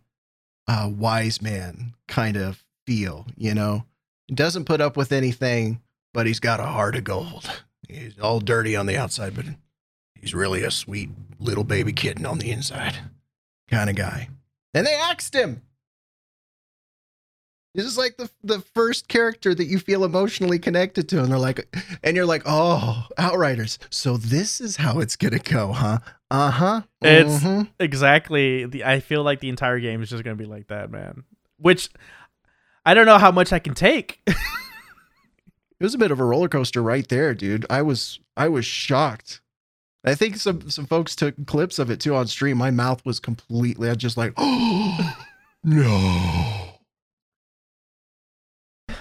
[0.68, 3.86] uh wise man kind of feel, you know.
[4.28, 5.82] He doesn't put up with anything,
[6.14, 7.50] but he's got a heart of gold.
[7.88, 9.46] He's all dirty on the outside, but
[10.20, 12.98] he's really a sweet little baby kitten on the inside
[13.70, 14.30] kind of guy.
[14.74, 15.62] And they axed him.
[17.76, 21.38] This is like the the first character that you feel emotionally connected to, and they're
[21.38, 21.68] like,
[22.04, 23.78] and you're like, oh, Outriders.
[23.92, 26.00] So this is how it's gonna go, huh?
[26.32, 26.82] Uh huh.
[27.04, 28.66] It's- exactly.
[28.66, 31.24] The I feel like the entire game is just gonna be like that, man.
[31.60, 31.90] Which
[32.84, 34.22] I don't know how much I can take.
[34.26, 34.36] it
[35.80, 37.66] was a bit of a roller coaster right there, dude.
[37.70, 39.42] I was I was shocked.
[40.08, 42.58] I think some some folks took clips of it too on stream.
[42.58, 43.88] My mouth was completely.
[43.90, 45.16] I was just like, oh
[45.64, 46.74] no.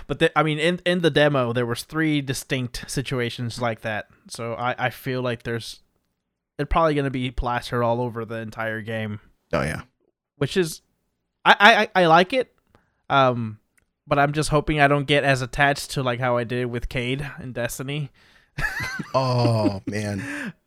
[0.07, 4.09] But the, I mean, in in the demo, there was three distinct situations like that.
[4.29, 5.81] So I I feel like there's
[6.59, 9.21] it's probably gonna be plastered all over the entire game.
[9.53, 9.83] Oh yeah.
[10.37, 10.83] which is
[11.45, 12.55] I, I I like it.
[13.11, 13.59] Um
[14.07, 16.89] but I'm just hoping I don't get as attached to like how I did with
[16.89, 18.11] Cayde in Destiny.
[19.15, 20.53] Oh man.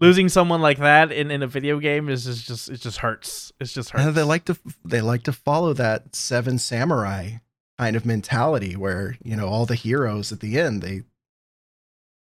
[0.00, 3.52] Losing someone like that in, in a video game is just, just it just hurts.
[3.60, 4.04] It just hurts.
[4.04, 7.38] And they like to they like to follow that seven samurai
[7.78, 11.02] kind of mentality where you know all the heroes at the end they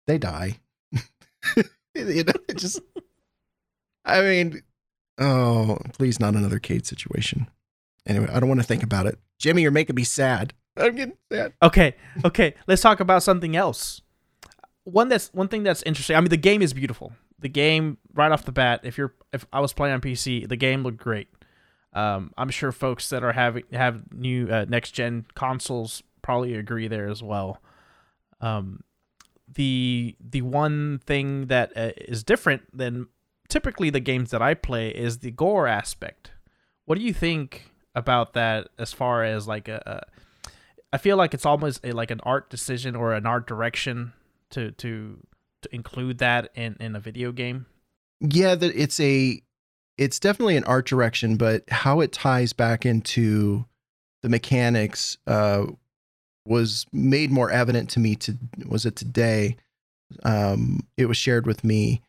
[0.07, 0.59] they die
[1.93, 2.79] you know it just
[4.05, 4.61] i mean
[5.17, 7.47] oh please not another Cayde situation
[8.07, 11.17] anyway i don't want to think about it jimmy you're making me sad i'm getting
[11.29, 12.55] sad Okay, okay.
[12.67, 14.01] Let's talk about something else.
[14.83, 16.15] One that's one thing that's interesting.
[16.15, 17.13] I mean, the game is beautiful.
[17.41, 18.81] The game right off the bat.
[18.83, 21.27] If you're if I was playing on PC, the game looked great.
[21.93, 26.87] Um, I'm sure folks that are having have new uh, next gen consoles probably agree
[26.87, 27.61] there as well.
[28.39, 28.83] Um,
[29.53, 33.07] the the one thing that uh, is different than
[33.49, 36.31] typically the games that I play is the gore aspect.
[36.85, 40.21] What do you think about that as far as like a, a
[40.93, 44.13] I feel like it's almost a, like an art decision or an art direction
[44.51, 45.25] to to
[45.71, 47.65] include that in in a video game.
[48.19, 49.41] yeah that it's a
[49.97, 53.65] it's definitely an art direction but how it ties back into
[54.21, 55.65] the mechanics uh
[56.45, 59.55] was made more evident to me to was it today
[60.23, 62.01] um it was shared with me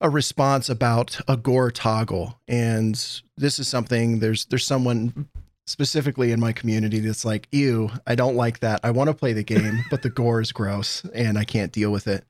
[0.00, 5.28] a response about a gore toggle and this is something there's there's someone
[5.68, 8.80] specifically in my community that's like ew i don't like that.
[8.82, 11.90] I want to play the game but the gore is gross and i can't deal
[11.90, 12.24] with it.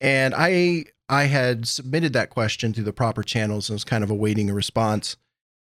[0.00, 4.10] And i i had submitted that question to the proper channels and was kind of
[4.10, 5.16] awaiting a response.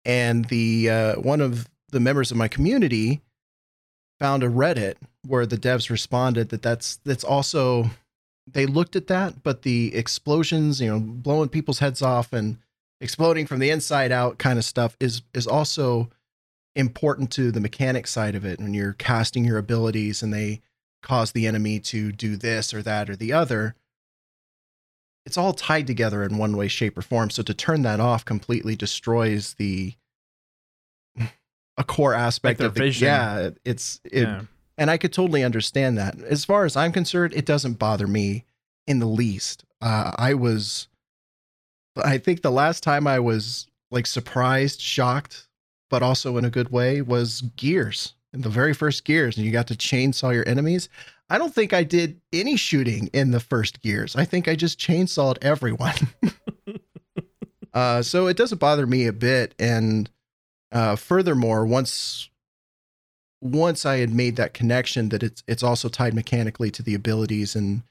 [0.05, 3.21] And the uh, one of the members of my community
[4.19, 7.91] found a reddit where the devs responded that that's that's also
[8.51, 12.59] they looked at that but the explosions you know blowing people's heads off and
[13.01, 16.09] exploding from the inside out kind of stuff is is also
[16.75, 20.61] important to the mechanic side of it when you're casting your abilities and they
[21.03, 23.75] cause the enemy to do this or that or the other
[25.25, 28.25] it's all tied together in one way shape or form so to turn that off
[28.25, 29.95] completely destroys the
[31.77, 33.07] a core aspect their of the vision.
[33.07, 34.43] yeah it's it, yeah.
[34.79, 36.19] and I could totally understand that.
[36.21, 38.45] As far as I'm concerned, it doesn't bother me
[38.87, 39.65] in the least.
[39.81, 40.89] Uh, I was,
[41.97, 45.49] I think the last time I was like surprised, shocked,
[45.93, 48.15] but also in a good way was Gears.
[48.33, 50.89] In the very first Gears, and you got to chainsaw your enemies.
[51.29, 54.17] I don't think I did any shooting in the first Gears.
[54.17, 55.95] I think I just chainsawed everyone.
[57.75, 59.55] uh, so it doesn't bother me a bit.
[59.59, 60.09] And
[60.73, 62.31] uh, furthermore, once
[63.43, 67.55] once I had made that connection that it's it's also tied mechanically to the abilities
[67.55, 67.83] and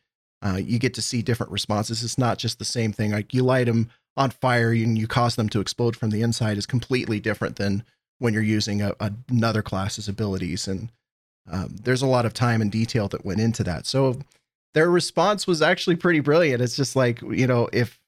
[0.43, 2.03] uh, you get to see different responses.
[2.03, 3.11] It's not just the same thing.
[3.11, 6.57] Like you light them on fire and you cause them to explode from the inside
[6.57, 7.83] is completely different than
[8.19, 8.93] when you're using a,
[9.29, 10.67] another class's abilities.
[10.67, 10.89] And
[11.49, 13.85] um, there's a lot of time and detail that went into that.
[13.85, 14.19] So
[14.73, 16.61] their response was actually pretty brilliant.
[16.61, 17.99] It's just like you know if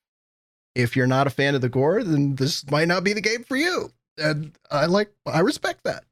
[0.75, 3.43] if you're not a fan of the gore, then this might not be the game
[3.43, 3.91] for you.
[4.17, 6.03] And I like, I respect that.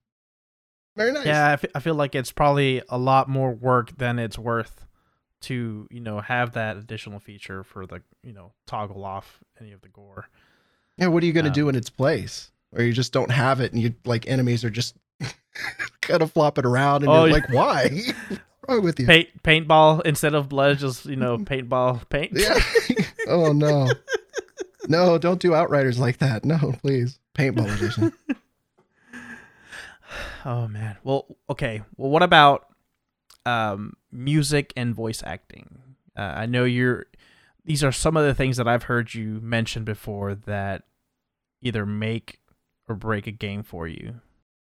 [0.95, 1.25] Very nice.
[1.25, 4.85] Yeah, I fe- I feel like it's probably a lot more work than it's worth
[5.41, 9.81] to you know have that additional feature for the you know toggle off any of
[9.81, 10.27] the gore.
[10.97, 12.51] Yeah, what are you going to Um, do in its place?
[12.75, 14.95] Or you just don't have it and you like enemies are just
[16.01, 17.33] kind of flopping around and Oh, you're yeah.
[17.33, 18.01] like, why?
[18.69, 19.07] Wrong with you?
[19.07, 22.31] Paint paintball instead of blood, just you know paintball paint.
[22.33, 22.57] Yeah.
[23.27, 23.89] oh no.
[24.87, 26.43] No, don't do outriders like that.
[26.45, 27.19] No, please.
[27.35, 28.11] Paintball edition.
[30.43, 30.97] Oh man.
[31.03, 31.81] Well, okay.
[31.97, 32.65] Well, what about
[33.45, 35.79] um, music and voice acting?
[36.17, 37.05] Uh, I know you're.
[37.63, 40.83] These are some of the things that I've heard you mention before that
[41.61, 42.39] either make
[42.89, 44.15] or break a game for you.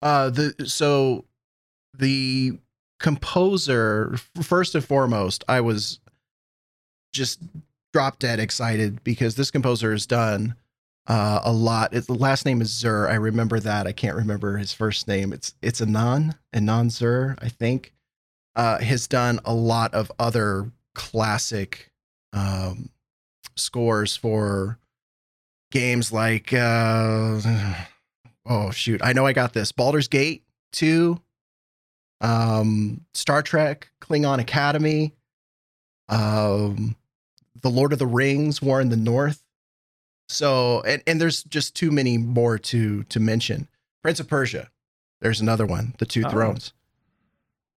[0.02, 1.26] Uh the so
[1.98, 2.60] the
[3.00, 6.00] composer first and foremost, I was
[7.12, 7.40] just
[7.94, 10.56] drop dead excited because this composer has done
[11.08, 11.94] uh, a lot.
[11.94, 13.08] It, the last name is Zur.
[13.08, 13.88] I remember that.
[13.88, 15.34] I can't remember his first name.
[15.34, 17.94] It's it's Anon Anon Zur, I think.
[18.56, 21.92] Uh, has done a lot of other classic
[22.32, 22.90] um,
[23.58, 24.80] scores for
[25.72, 27.42] games like uh,
[28.46, 29.72] oh shoot, I know I got this.
[29.74, 31.20] Baldur's Gate 2,
[32.22, 35.14] um, Star Trek, Klingon Academy,
[36.08, 36.96] um,
[37.62, 39.42] The Lord of the Rings, War in the North.
[40.30, 43.68] So and, and there's just too many more to to mention.
[44.02, 44.70] Prince of Persia,
[45.20, 45.94] there's another one.
[45.98, 46.30] The Two Oh.
[46.30, 46.72] Thrones.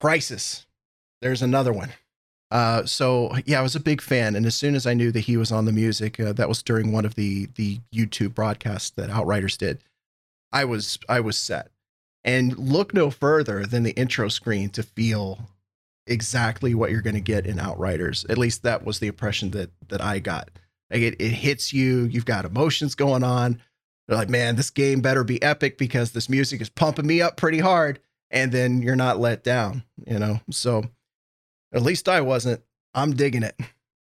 [0.00, 0.64] Crysis,
[1.20, 1.90] there's another one.
[2.50, 5.20] Uh, so yeah, I was a big fan, and as soon as I knew that
[5.20, 8.90] he was on the music, uh, that was during one of the the YouTube broadcasts
[8.90, 9.84] that Outriders did.
[10.50, 11.70] I was I was set,
[12.24, 15.40] and look no further than the intro screen to feel
[16.06, 18.24] exactly what you're going to get in Outriders.
[18.30, 20.48] At least that was the impression that that I got.
[20.90, 22.04] Like it, it hits you.
[22.04, 23.60] You've got emotions going on.
[24.06, 27.36] They're like, man, this game better be epic because this music is pumping me up
[27.36, 28.00] pretty hard,
[28.30, 29.82] and then you're not let down.
[30.06, 30.84] You know, so
[31.72, 32.62] at least I wasn't.
[32.94, 33.58] I'm digging it.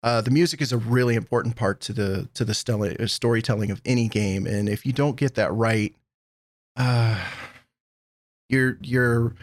[0.02, 3.72] Uh, the music is a really important part to the to the stel- uh, storytelling
[3.72, 5.94] of any game, and if you don't get that right,
[6.78, 7.22] uh,
[8.48, 9.36] you're you're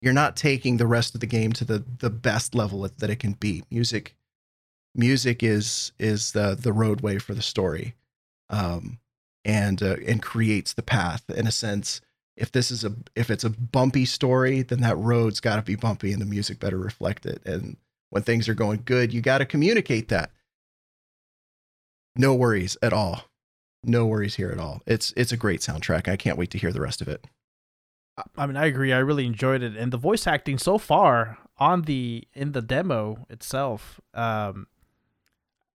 [0.00, 3.10] you're not taking the rest of the game to the the best level that that
[3.10, 3.64] it can be.
[3.70, 4.16] Music,
[4.94, 7.94] music is is the the roadway for the story,
[8.48, 8.98] um,
[9.44, 12.00] and uh, and creates the path in a sense.
[12.38, 15.74] If this is a if it's a bumpy story, then that road's got to be
[15.74, 17.44] bumpy, and the music better reflect it.
[17.44, 17.76] And
[18.10, 20.30] when things are going good, you got to communicate that.
[22.16, 23.24] No worries at all.
[23.84, 24.82] No worries here at all.
[24.86, 26.08] It's it's a great soundtrack.
[26.08, 27.24] I can't wait to hear the rest of it.
[28.36, 28.92] I mean, I agree.
[28.92, 33.26] I really enjoyed it, and the voice acting so far on the in the demo
[33.30, 34.66] itself, um,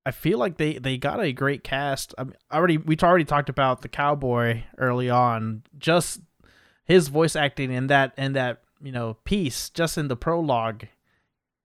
[0.06, 2.14] I feel like they they got a great cast.
[2.18, 5.64] I mean, already we already talked about the cowboy early on.
[5.78, 6.22] Just
[6.84, 10.86] his voice acting in that in that you know piece, just in the prologue,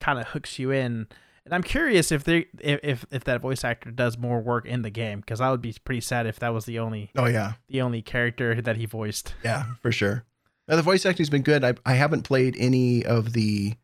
[0.00, 1.08] kind of hooks you in.
[1.44, 4.90] And I'm curious if they if if, that voice actor does more work in the
[4.90, 7.80] game, because I would be pretty sad if that was the only Oh yeah, the
[7.80, 9.34] only character that he voiced.
[9.42, 10.24] yeah, for sure.
[10.68, 11.64] Now, the voice acting's been good.
[11.64, 13.74] I I haven't played any of the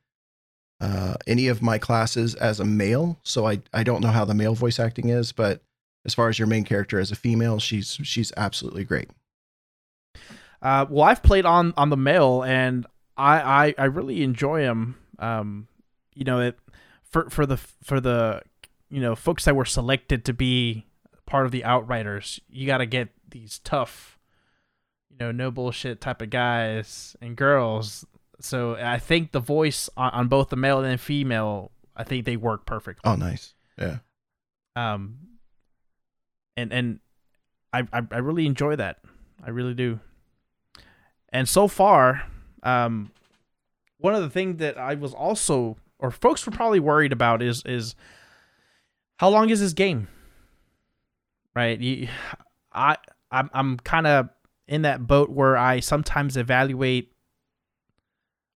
[0.81, 4.35] uh any of my classes as a male, so I I don't know how the
[4.35, 5.63] male voice acting is, but
[6.05, 9.09] as far as your main character as a female, she's she's absolutely great.
[10.65, 12.87] Uh, well, I've played on on the male, and
[13.17, 14.97] I I, I really enjoy him.
[15.19, 15.69] Um,
[16.15, 16.59] you know, it
[17.05, 18.41] for for the for the
[18.89, 20.87] you know folks that were selected to be
[21.27, 24.19] part of the Outriders, you got to get these tough,
[25.11, 28.07] you know, no bullshit type of guys and girls.
[28.41, 32.37] So I think the voice on, on both the male and female, I think they
[32.37, 33.11] work perfectly.
[33.11, 33.55] Oh, nice.
[33.79, 33.99] Yeah.
[34.77, 35.19] Um,
[36.57, 37.01] and and
[37.73, 39.01] I, I I really enjoy that.
[39.45, 40.01] I really do.
[41.35, 42.23] And so far,
[42.63, 43.11] um,
[43.99, 47.63] one of the things that I was also, or folks were probably worried about, is
[47.67, 47.97] is
[49.17, 50.07] how long is this game?
[51.55, 51.79] Right.
[51.81, 52.09] You,
[52.73, 52.97] I
[53.33, 54.29] I'm I'm kind of
[54.69, 57.13] in that boat where I sometimes evaluate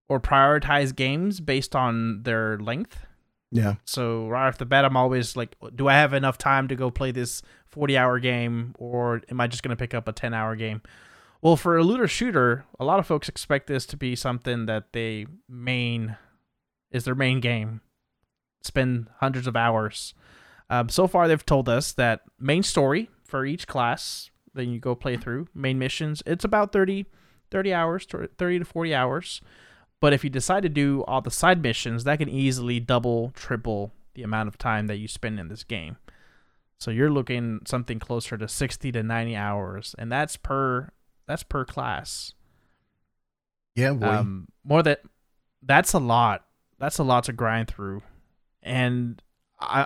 [0.07, 3.05] or prioritize games based on their length.
[3.51, 3.75] Yeah.
[3.83, 6.89] So right off the bat, I'm always like, do I have enough time to go
[6.91, 10.33] play this 40 hour game, or am I just going to pick up a 10
[10.33, 10.81] hour game?
[11.41, 14.91] Well, for a looter shooter, a lot of folks expect this to be something that
[14.91, 16.17] they main
[16.91, 17.81] is their main game,
[18.61, 20.13] spend hundreds of hours.
[20.69, 24.95] Um, so far, they've told us that main story for each class that you go
[24.95, 27.05] play through, main missions, it's about 30,
[27.51, 29.41] 30 hours, 30 to 40 hours.
[30.01, 33.93] But if you decide to do all the side missions, that can easily double, triple
[34.13, 35.97] the amount of time that you spend in this game.
[36.79, 40.91] So you're looking something closer to 60 to 90 hours and that's per
[41.29, 42.33] that's per class.
[43.75, 44.07] Yeah, boy.
[44.07, 45.03] Um more that
[45.61, 46.45] that's a lot.
[46.79, 48.01] That's a lot to grind through.
[48.63, 49.21] And
[49.61, 49.85] I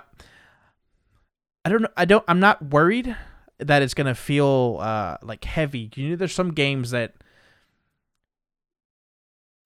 [1.64, 3.14] I don't know I don't I'm not worried
[3.58, 5.90] that it's going to feel uh like heavy.
[5.94, 7.14] You know there's some games that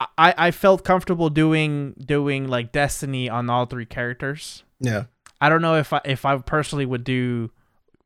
[0.01, 4.65] I I felt comfortable doing doing like Destiny on all three characters.
[4.81, 5.05] yeah.
[5.41, 7.53] I don't know if I if I personally would do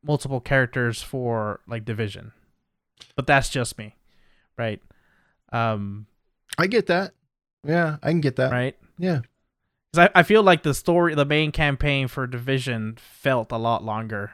[0.04, 2.32] multiple characters for like Division,
[3.16, 3.96] but that's just me,
[4.56, 4.80] right?
[5.52, 6.06] Um,
[6.58, 7.12] I get that.
[7.66, 8.52] Yeah, I can get that.
[8.52, 8.76] right?
[8.98, 9.20] Yeah.
[9.92, 13.84] Because I, I feel like the story, the main campaign for Division felt a lot
[13.84, 14.32] longer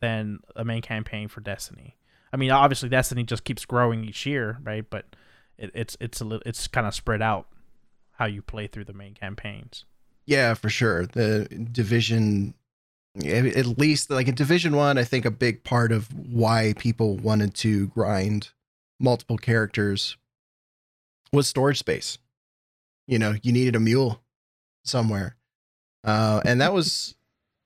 [0.00, 1.96] than the main campaign for Destiny.
[2.32, 4.88] I mean, obviously Destiny just keeps growing each year, right?
[4.88, 5.06] But
[5.56, 7.48] it, it's it's a little it's kind of spread out
[8.12, 9.84] how you play through the main campaigns.
[10.26, 11.06] Yeah, for sure.
[11.06, 12.54] The division,
[13.16, 17.54] at least like in Division One, I think a big part of why people wanted
[17.56, 18.50] to grind
[19.00, 20.16] multiple characters
[21.32, 22.18] was storage space.
[23.06, 24.22] You know, you needed a mule
[24.84, 25.36] somewhere,
[26.04, 27.14] uh, and that was.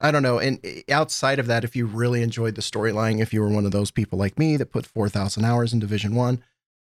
[0.01, 0.37] I don't know.
[0.37, 3.65] And eh, outside of that, if you really enjoyed the storyline, if you were one
[3.65, 6.43] of those people like me that put 4,000 hours in Division 1,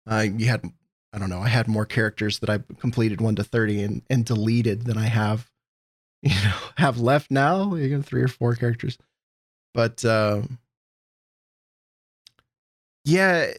[0.09, 0.63] uh, you had,
[1.11, 4.23] I don't know, I had more characters that I completed 1 to 30 and, and
[4.23, 5.51] deleted than I have
[6.23, 8.97] you know have left now you got three or four characters.
[9.73, 10.59] But um
[13.03, 13.53] yeah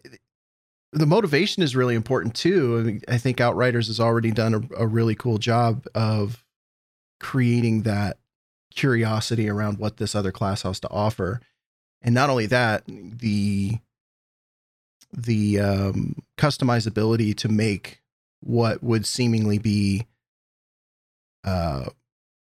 [0.92, 2.78] the motivation is really important too.
[2.78, 6.44] I, mean, I think outriders has already done a, a really cool job of
[7.18, 8.18] creating that
[8.74, 11.40] curiosity around what this other class has to offer.
[12.02, 13.78] And not only that the
[15.14, 18.00] the um, customizability to make
[18.40, 20.06] what would seemingly be
[21.44, 21.84] uh,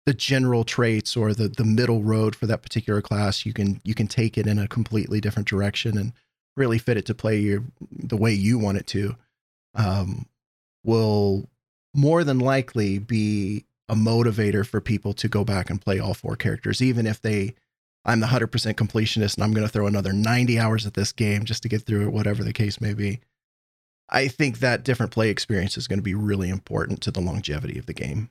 [0.08, 3.94] the general traits or the the middle road for that particular class you can you
[3.94, 6.14] can take it in a completely different direction and
[6.56, 9.14] really fit it to play your the way you want it to
[9.74, 10.24] um,
[10.82, 11.46] will
[11.94, 16.36] more than likely be a motivator for people to go back and play all four
[16.36, 16.80] characters.
[16.80, 17.54] Even if they
[18.06, 21.44] i'm the 100% completionist and i'm going to throw another 90 hours at this game
[21.44, 23.20] just to get through it whatever the case may be
[24.08, 27.78] i think that different play experience is going to be really important to the longevity
[27.78, 28.30] of the game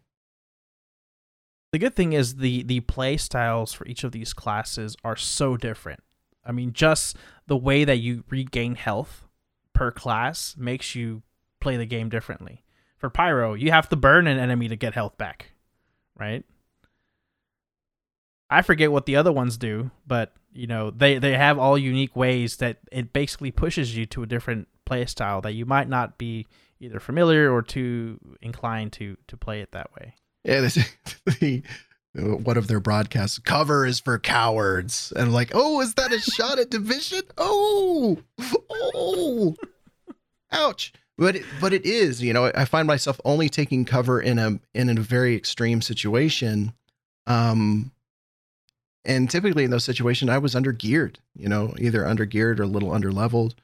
[1.71, 5.57] the good thing is the the play styles for each of these classes are so
[5.57, 6.01] different.
[6.45, 9.25] I mean, just the way that you regain health
[9.73, 11.23] per class makes you
[11.59, 12.63] play the game differently.
[12.97, 15.51] For Pyro, you have to burn an enemy to get health back,
[16.17, 16.43] right?
[18.49, 22.15] I forget what the other ones do, but you know, they they have all unique
[22.15, 26.17] ways that it basically pushes you to a different play style that you might not
[26.17, 26.47] be
[26.79, 30.15] either familiar or too inclined to to play it that way.
[30.47, 30.79] Yeah, this,
[31.25, 31.61] the,
[32.13, 36.57] one of their broadcasts cover is for cowards, and like, oh, is that a shot
[36.57, 37.23] at division?
[37.37, 38.17] Oh,
[38.71, 39.55] oh,
[40.51, 40.93] ouch!
[41.17, 44.57] But it, but it is, you know, I find myself only taking cover in a
[44.73, 46.71] in a very extreme situation,
[47.27, 47.91] um,
[49.03, 52.63] and typically in those situations, I was under geared, you know, either under geared or
[52.63, 53.55] a little under leveled,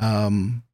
[0.00, 0.64] um,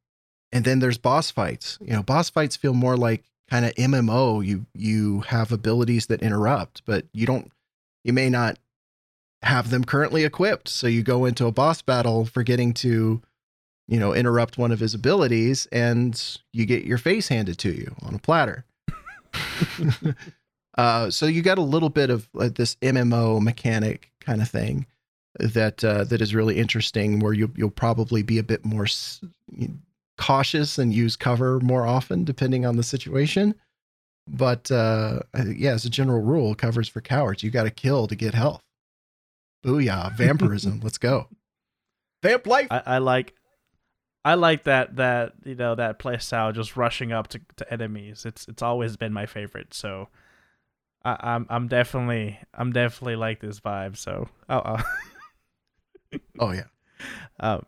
[0.51, 1.77] and then there's boss fights.
[1.79, 4.45] You know, boss fights feel more like kind of MMO.
[4.45, 7.51] You you have abilities that interrupt, but you don't.
[8.03, 8.57] You may not
[9.43, 13.21] have them currently equipped, so you go into a boss battle forgetting to,
[13.87, 17.95] you know, interrupt one of his abilities, and you get your face handed to you
[18.01, 18.65] on a platter.
[20.77, 24.85] uh, so you got a little bit of uh, this MMO mechanic kind of thing
[25.39, 29.21] that uh, that is really interesting, where you you'll probably be a bit more s-
[30.23, 33.53] cautious and use cover more often depending on the situation.
[34.25, 37.43] But uh, yeah, as a general rule, covers for cowards.
[37.43, 38.61] You got to kill to get health.
[39.65, 40.13] Booyah!
[40.17, 40.79] Vampirism.
[40.81, 41.27] Let's go.
[42.21, 42.67] Vamp life.
[42.71, 43.33] I, I like
[44.23, 48.25] I like that that you know that play style just rushing up to, to enemies.
[48.25, 49.73] It's it's always been my favorite.
[49.73, 50.07] So
[51.03, 53.97] I, I'm I'm definitely I'm definitely like this vibe.
[53.97, 56.19] So oh, oh.
[56.39, 56.65] Oh yeah.
[57.41, 57.65] um,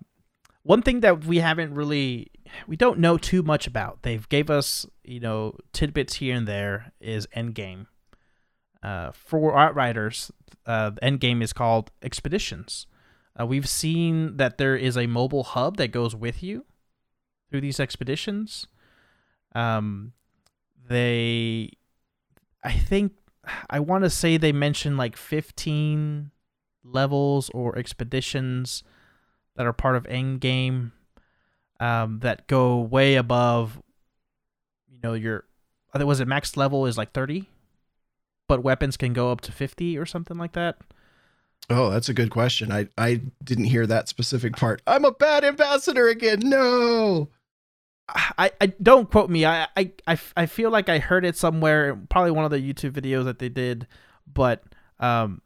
[0.63, 2.31] one thing that we haven't really
[2.67, 4.03] we don't know too much about.
[4.03, 7.87] They've gave us you know tidbits here and there is Endgame.
[8.83, 10.31] Uh, for Outriders,
[10.67, 12.85] uh, Endgame is called Expeditions.
[13.39, 16.65] Uh, we've seen that there is a mobile hub that goes with you
[17.49, 18.67] through these expeditions.
[19.53, 20.13] Um,
[20.87, 21.71] they,
[22.63, 23.13] I think,
[23.69, 26.31] I want to say they mentioned like 15
[26.83, 28.83] levels or expeditions
[29.55, 30.91] that are part of Endgame
[31.85, 33.79] um, that go way above,
[34.89, 35.43] you know, your,
[35.93, 37.47] I think was it max level is like 30,
[38.47, 40.77] but weapons can go up to 50 or something like that.
[41.69, 42.71] Oh, that's a good question.
[42.71, 44.83] I I didn't hear that specific part.
[44.85, 46.41] I'm a bad ambassador again.
[46.43, 47.29] No.
[48.07, 49.45] I, I don't quote me.
[49.47, 52.91] I, I I I feel like I heard it somewhere, probably one of the YouTube
[52.91, 53.87] videos that they did,
[54.31, 54.63] but
[54.99, 55.41] um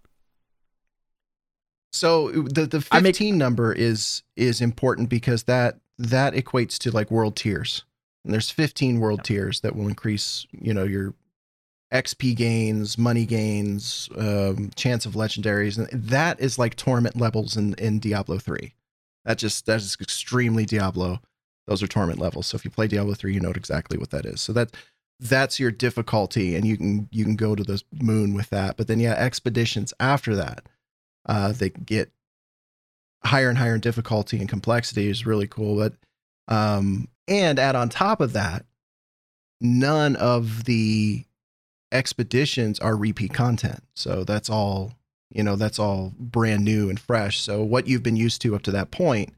[1.92, 7.12] So the the 15 make- number is is important because that that equates to like
[7.12, 7.84] world tiers.
[8.24, 11.14] And there's 15 world tiers that will increase, you know, your
[11.94, 17.74] XP gains, money gains, um, chance of legendaries, and that is like torment levels in
[17.76, 18.74] in Diablo 3.
[19.26, 21.20] That just that is extremely Diablo.
[21.68, 22.48] Those are torment levels.
[22.48, 24.42] So if you play Diablo 3, you know exactly what that is.
[24.42, 24.76] So that
[25.20, 28.78] that's your difficulty, and you can you can go to the moon with that.
[28.78, 30.68] But then yeah, expeditions after that,
[31.26, 32.12] uh, they get
[33.24, 35.76] higher and higher in difficulty and complexity is really cool.
[35.78, 35.94] But
[36.48, 38.66] um, and add on top of that,
[39.62, 41.26] none of the
[41.92, 43.84] expeditions are repeat content.
[43.96, 44.94] So that's all
[45.30, 45.56] you know.
[45.56, 47.40] That's all brand new and fresh.
[47.40, 49.34] So what you've been used to up to that point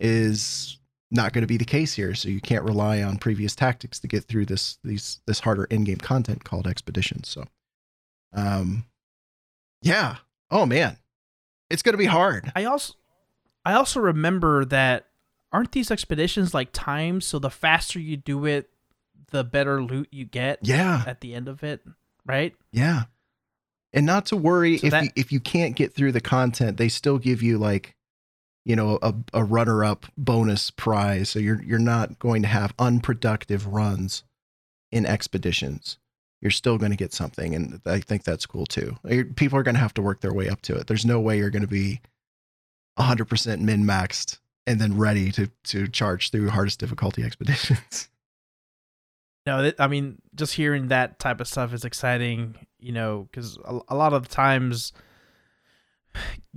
[0.00, 0.78] is
[1.10, 2.14] not going to be the case here.
[2.14, 5.98] So you can't rely on previous tactics to get through this these this harder in-game
[5.98, 7.28] content called expeditions.
[7.28, 7.44] So,
[8.32, 8.84] um,
[9.82, 10.16] yeah.
[10.50, 10.98] Oh man,
[11.70, 12.52] it's going to be hard.
[12.54, 12.94] I also
[13.64, 15.06] I also remember that
[15.52, 18.70] aren't these expeditions like timed so the faster you do it,
[19.30, 21.02] the better loot you get Yeah.
[21.06, 21.80] at the end of it,
[22.26, 22.54] right?
[22.72, 23.04] Yeah.
[23.92, 26.76] And not to worry So if that- you, if you can't get through the content,
[26.76, 27.94] they still give you like,
[28.64, 31.28] you know, a, a runner up bonus prize.
[31.28, 34.24] So you're you're not going to have unproductive runs
[34.90, 35.98] in expeditions.
[36.40, 38.96] You're still going to get something, and I think that's cool too.
[39.36, 40.86] People are going to have to work their way up to it.
[40.88, 42.00] There's no way you're going to be
[42.98, 48.08] 100% min maxed and then ready to to charge through hardest difficulty expeditions.
[49.46, 53.78] No, I mean, just hearing that type of stuff is exciting, you know, because a,
[53.88, 54.94] a lot of times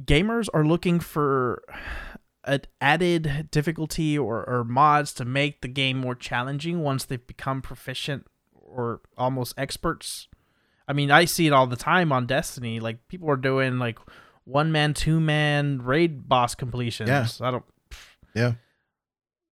[0.01, 1.63] gamers are looking for
[2.45, 7.61] an added difficulty or, or mods to make the game more challenging once they've become
[7.61, 10.29] proficient or almost experts.
[10.87, 12.79] I mean, I see it all the time on Destiny.
[12.79, 13.99] Like, people are doing like
[14.47, 17.09] one man, two man raid boss completions.
[17.09, 17.27] Yeah.
[17.41, 17.65] I don't.
[18.33, 18.53] Yeah.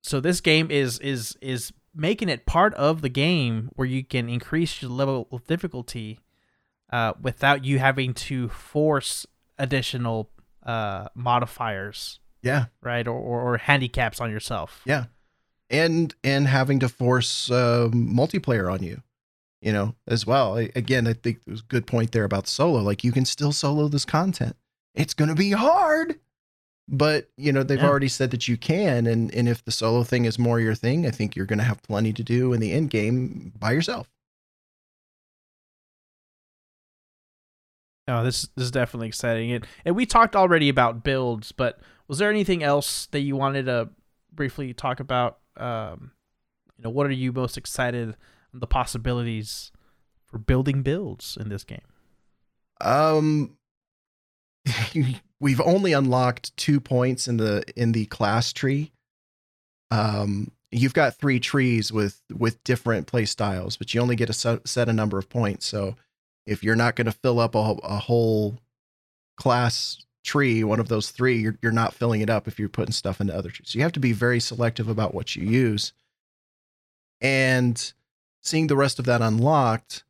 [0.01, 4.29] So this game is is is making it part of the game where you can
[4.29, 6.19] increase your level of difficulty
[6.91, 9.25] uh, without you having to force
[9.57, 10.29] additional
[10.63, 12.65] uh, modifiers, Yeah.
[12.81, 14.81] right, or, or, or handicaps on yourself.
[14.85, 15.05] Yeah.
[15.69, 19.01] And and having to force um, multiplayer on you,
[19.61, 20.57] you know, as well.
[20.57, 22.81] I, again, I think there's a good point there about solo.
[22.81, 24.55] Like you can still solo this content.
[24.95, 26.19] It's going to be hard,
[26.87, 27.87] but you know they've Yeah.
[27.89, 29.05] already said that you can.
[29.07, 31.65] And and if the solo thing is more your thing, I think you're going to
[31.65, 34.09] have plenty to do in the end game by yourself.
[38.07, 39.51] No, this this is definitely exciting.
[39.51, 43.65] And and we talked already about builds, but was there anything else that you wanted
[43.65, 43.89] to
[44.31, 45.39] briefly talk about?
[45.57, 46.11] Um,
[46.77, 48.15] you know, what are you most excited
[48.53, 49.71] the possibilities
[50.25, 51.81] for building builds in this game?
[52.81, 53.57] Um,
[55.39, 58.91] we've only unlocked two points in the in the class tree.
[59.91, 64.34] Um, you've got three trees with with different play styles, but you only get a
[64.34, 65.66] set, set a number of points.
[65.66, 65.95] So
[66.45, 68.59] if you're not going to fill up a, a whole
[69.38, 72.93] class tree, one of those three, you're you're not filling it up if you're putting
[72.93, 73.70] stuff into other trees.
[73.70, 75.93] So you have to be very selective about what you use.
[77.22, 77.93] And
[78.41, 80.03] seeing the rest of that unlocked,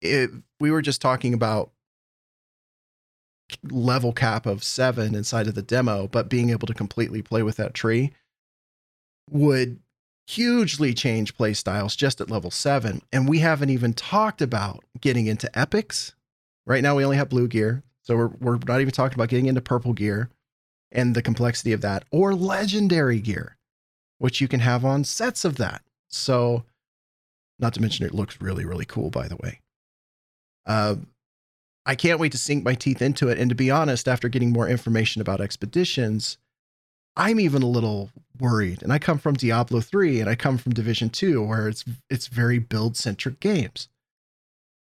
[0.00, 1.70] it, we were just talking about
[3.64, 7.56] level cap of seven inside of the demo, but being able to completely play with
[7.56, 8.12] that tree
[9.30, 9.78] would
[10.26, 13.02] hugely change play styles just at level seven.
[13.12, 16.14] And we haven't even talked about getting into epics.
[16.66, 17.82] Right now, we only have blue gear.
[18.02, 20.30] So we're, we're not even talking about getting into purple gear
[20.92, 23.56] and the complexity of that or legendary gear,
[24.18, 25.82] which you can have on sets of that.
[26.08, 26.64] So,
[27.58, 29.60] not to mention, it looks really, really cool, by the way.
[30.66, 30.96] Uh,
[31.86, 33.38] I can't wait to sink my teeth into it.
[33.38, 36.36] And to be honest, after getting more information about expeditions,
[37.16, 38.82] I'm even a little worried.
[38.82, 42.26] And I come from Diablo 3 and I come from Division 2 where it's it's
[42.26, 43.88] very build centric games.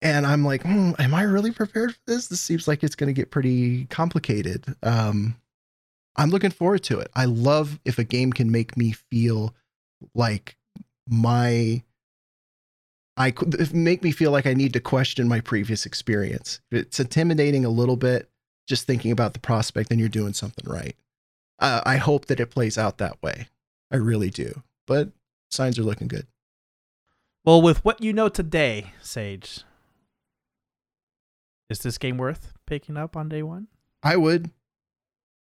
[0.00, 2.28] And I'm like, hmm, am I really prepared for this?
[2.28, 4.64] This seems like it's going to get pretty complicated.
[4.82, 5.36] Um,
[6.16, 7.10] I'm looking forward to it.
[7.14, 9.54] I love if a game can make me feel
[10.14, 10.56] like
[11.08, 11.82] my
[13.18, 13.34] I
[13.72, 16.60] make me feel like I need to question my previous experience.
[16.70, 18.30] It's intimidating a little bit
[18.68, 20.94] just thinking about the prospect, then you're doing something right.
[21.58, 23.48] Uh, I hope that it plays out that way.
[23.90, 24.62] I really do.
[24.86, 25.10] But
[25.50, 26.26] signs are looking good.
[27.44, 29.64] Well, with what you know today, Sage,
[31.70, 33.68] is this game worth picking up on day one?
[34.02, 34.50] I would.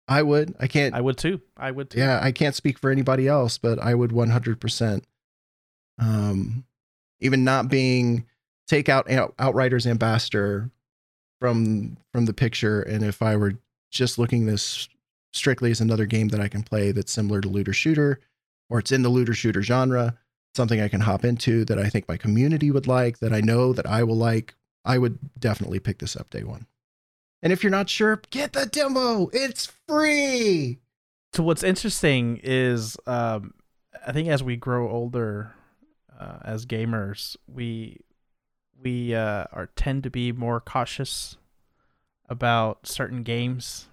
[0.06, 0.54] I would.
[0.58, 0.94] I can't.
[0.94, 1.42] I would too.
[1.56, 1.98] I would too.
[1.98, 5.02] yeah, I can't speak for anybody else, but I would 100%.
[5.98, 6.64] Um,
[7.20, 8.26] even not being
[8.66, 10.70] take out Out- Outriders ambassador
[11.40, 13.54] from from the picture, and if I were
[13.90, 14.88] just looking this
[15.32, 18.20] strictly as another game that I can play that's similar to looter shooter,
[18.68, 20.18] or it's in the looter shooter genre,
[20.54, 23.72] something I can hop into that I think my community would like, that I know
[23.72, 24.54] that I will like,
[24.84, 26.66] I would definitely pick this up day one.
[27.42, 29.30] And if you're not sure, get the demo.
[29.32, 30.80] It's free.
[31.34, 33.54] So what's interesting is, um,
[34.06, 35.54] I think as we grow older,
[36.18, 38.00] uh, as gamers, we
[38.80, 41.36] we uh, are tend to be more cautious
[42.28, 43.88] about certain games.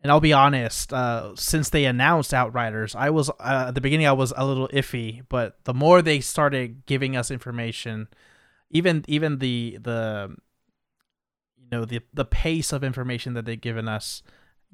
[0.00, 4.06] And I'll be honest, uh, since they announced Outriders, I was uh, at the beginning
[4.06, 8.06] I was a little iffy, but the more they started giving us information,
[8.70, 10.36] even even the the
[11.56, 14.22] you know the the pace of information that they've given us,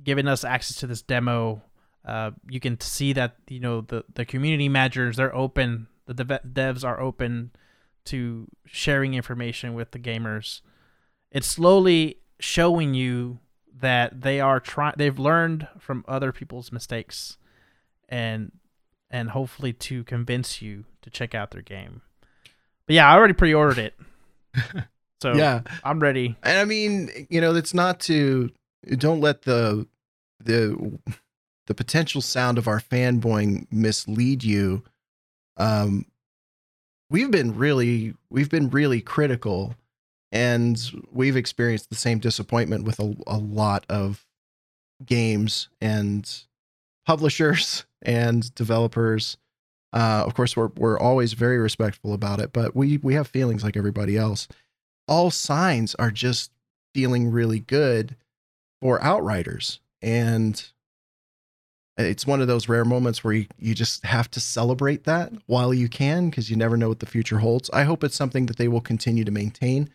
[0.03, 1.63] giving us access to this demo,
[2.05, 6.43] uh, you can see that you know the the community managers they're open, the dev-
[6.53, 7.51] devs are open
[8.07, 10.61] to sharing information with the gamers.
[11.31, 13.39] It's slowly showing you
[13.77, 17.39] that they are trying they've learned from other people's mistakes
[18.09, 18.53] and
[19.11, 22.03] and hopefully to convince you to check out their game.
[22.87, 23.95] But yeah, I already pre-ordered it.
[25.25, 25.63] So yeah.
[25.83, 26.37] I'm ready.
[26.43, 28.51] And I mean, you know, it's not to
[28.99, 29.87] don't let the
[30.39, 30.99] the
[31.67, 34.83] the potential sound of our fanboying mislead you.
[35.57, 36.07] Um
[37.11, 39.75] we've been really we've been really critical
[40.33, 44.27] and we've experienced the same disappointment with a, a lot of
[45.07, 46.45] games and
[47.07, 49.37] publishers and developers.
[49.93, 53.63] Uh, of course, we're we're always very respectful about it, but we we have feelings
[53.63, 54.49] like everybody else.
[55.07, 56.51] All signs are just
[56.95, 58.17] feeling really good
[58.83, 60.73] for Outriders, and
[61.97, 65.73] it's one of those rare moments where you, you just have to celebrate that while
[65.73, 67.71] you can because you never know what the future holds.
[67.71, 69.91] I hope it's something that they will continue to maintain.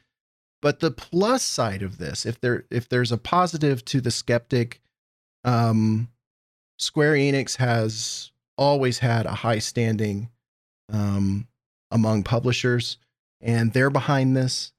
[0.62, 4.82] But the plus side of this, if there if there's a positive to the skeptic,
[5.43, 6.10] um,
[6.78, 10.30] Square Enix has always had a high standing
[10.91, 11.47] um,
[11.91, 12.97] among publishers,
[13.39, 14.74] and they're behind this.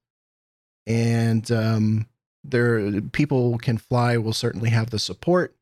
[0.87, 2.07] And um,
[2.45, 5.55] their people can fly will certainly have the support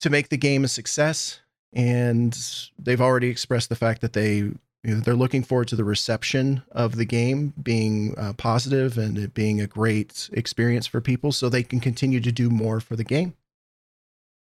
[0.00, 1.40] to make the game a success.
[1.72, 2.36] And
[2.78, 4.50] they've already expressed the fact that they
[4.84, 9.18] you know, they're looking forward to the reception of the game being uh, positive and
[9.18, 12.94] it being a great experience for people, so they can continue to do more for
[12.94, 13.34] the game.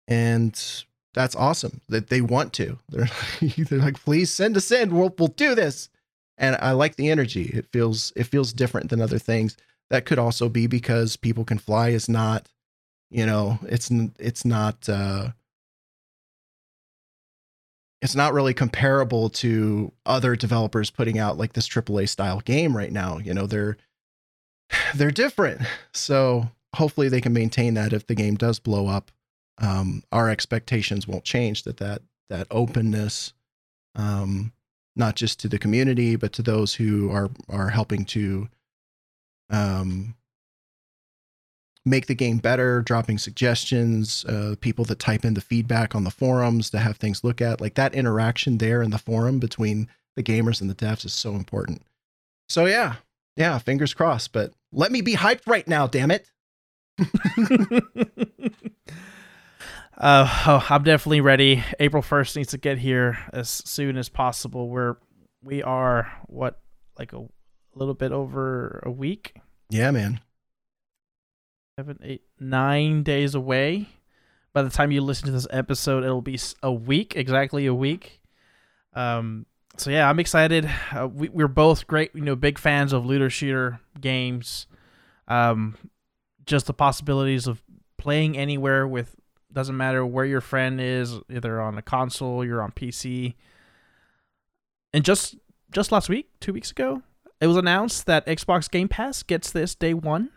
[0.07, 0.59] And
[1.13, 2.79] that's awesome that they want to.
[2.89, 3.09] They're
[3.41, 4.95] they're like, please send us in.
[4.95, 5.89] We'll we'll do this.
[6.37, 7.51] And I like the energy.
[7.53, 9.57] It feels it feels different than other things.
[9.89, 12.47] That could also be because people can fly is not,
[13.09, 15.29] you know, it's it's not uh
[18.01, 22.91] it's not really comparable to other developers putting out like this AAA style game right
[22.91, 23.19] now.
[23.19, 23.77] You know, they're
[24.95, 25.61] they're different.
[25.93, 29.11] So hopefully they can maintain that if the game does blow up.
[29.59, 33.33] Um, our expectations won't change that that that openness,
[33.95, 34.53] um,
[34.95, 38.47] not just to the community but to those who are are helping to
[39.51, 40.15] um,
[41.85, 46.11] make the game better, dropping suggestions, uh, people that type in the feedback on the
[46.11, 47.59] forums to have things look at.
[47.61, 51.33] Like that interaction there in the forum between the gamers and the devs is so
[51.33, 51.81] important.
[52.49, 52.95] So yeah,
[53.35, 54.31] yeah, fingers crossed.
[54.33, 56.29] But let me be hyped right now, damn it.
[59.97, 61.63] Uh, oh, I'm definitely ready.
[61.79, 64.67] April 1st needs to get here as soon as possible.
[64.67, 64.95] We're
[65.43, 66.59] we are what
[66.97, 67.23] like a
[67.75, 69.35] little bit over a week,
[69.69, 70.19] Yeah, man.
[71.77, 73.87] Seven, eight, nine days away.
[74.53, 78.19] By the time you listen to this episode, it'll be a week, exactly a week.
[78.93, 79.45] Um,
[79.77, 80.69] so yeah, I'm excited.
[80.93, 84.67] Uh, we, we're both great, you know, big fans of looter shooter games.
[85.29, 85.77] Um,
[86.45, 87.63] just the possibilities of
[87.97, 89.15] playing anywhere with
[89.53, 93.35] doesn't matter where your friend is, either on a console, you're on PC.
[94.93, 95.35] And just
[95.71, 97.01] just last week, two weeks ago,
[97.39, 100.31] it was announced that Xbox Game Pass gets this day one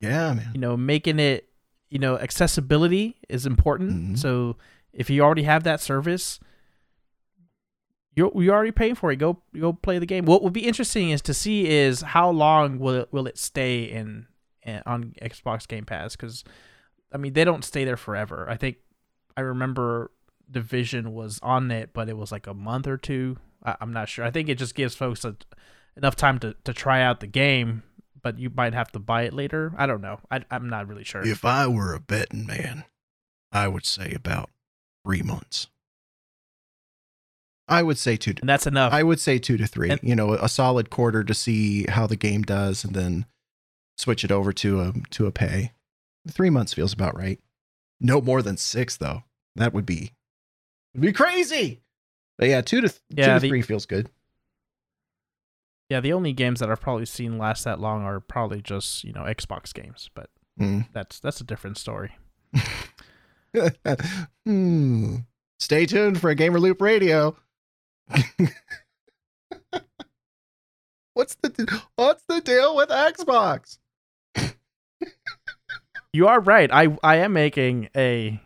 [0.00, 0.50] Yeah, man.
[0.54, 1.48] you know making it
[1.90, 3.92] you know accessibility is important.
[4.14, 4.18] Mhm.
[4.18, 4.56] so
[4.92, 6.40] if you already have that service
[8.16, 9.16] you're, you're already paying for it.
[9.16, 10.24] Go go play the game.
[10.24, 13.84] What will be interesting is to see is how long will it will it stay
[13.84, 14.26] in,
[14.62, 16.16] in on xbox game pass?
[16.16, 16.44] Because
[17.12, 18.46] i mean they don't stay there forever.
[18.48, 18.76] I think
[19.36, 20.10] i remember
[20.50, 23.36] division was on it but it was like a month or two.
[23.64, 24.24] I, i'm not sure.
[24.24, 25.36] I think it just gives folks a,
[25.96, 27.84] enough time to, to try out the game
[28.22, 29.72] but you might have to buy it later.
[29.76, 30.20] I don't know.
[30.30, 31.26] I, I'm not really sure.
[31.26, 32.84] If I were a betting man,
[33.52, 34.50] I would say about
[35.04, 35.68] three months.
[37.68, 38.32] I would say two.
[38.34, 38.92] To, and that's enough.
[38.92, 39.90] I would say two to three.
[39.90, 43.26] And- you know, a solid quarter to see how the game does, and then
[43.96, 45.72] switch it over to a to a pay.
[46.28, 47.38] Three months feels about right.
[48.00, 49.22] No more than six, though.
[49.56, 50.12] That would be
[50.94, 51.80] would be crazy.
[52.38, 54.08] But yeah, two to th- two to the- three feels good.
[55.90, 59.12] Yeah, the only games that I've probably seen last that long are probably just you
[59.12, 60.86] know Xbox games, but Mm.
[60.92, 62.16] that's that's a different story.
[64.44, 65.16] hmm.
[65.58, 67.36] Stay tuned for a Gamer Loop Radio.
[71.14, 73.78] what's the what's the deal with Xbox?
[76.12, 76.68] You are right.
[76.72, 78.40] I I am making a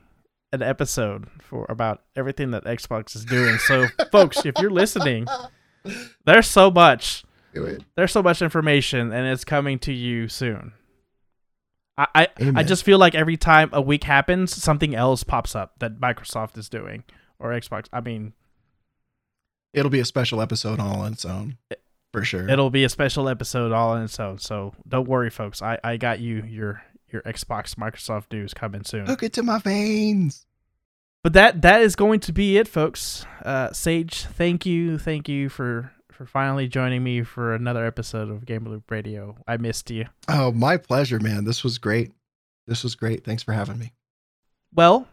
[0.53, 3.57] an episode for about everything that Xbox is doing.
[3.57, 5.27] So, folks, if you're listening,
[6.27, 7.25] there's so much.
[7.55, 7.83] Do it.
[7.97, 10.73] There's so much information, and it's coming to you soon.
[11.97, 15.79] I I, I just feel like every time a week happens, something else pops up
[15.79, 17.05] that Microsoft is doing
[17.39, 17.87] or Xbox.
[17.93, 18.33] I mean,
[19.73, 21.59] It'll be a special episode all on its own,
[22.13, 22.49] for sure.
[22.49, 24.39] it'll be a special episode all on its own.
[24.39, 25.63] So don't worry, folks.
[25.63, 26.83] I I got you your
[27.13, 29.07] your Xbox Microsoft news coming soon.
[29.07, 30.47] Hook it to my veins.
[31.23, 33.25] But that that is going to be it, folks.
[33.45, 38.47] Uh, Sage, thank you, thank you for for finally joining me for another episode of
[38.47, 39.37] Gamer Loop Radio.
[39.47, 40.07] I missed you.
[40.29, 41.45] Oh, my pleasure, man.
[41.45, 42.13] This was great.
[42.67, 43.25] This was great.
[43.25, 43.93] Thanks for having me.
[44.73, 45.09] Well,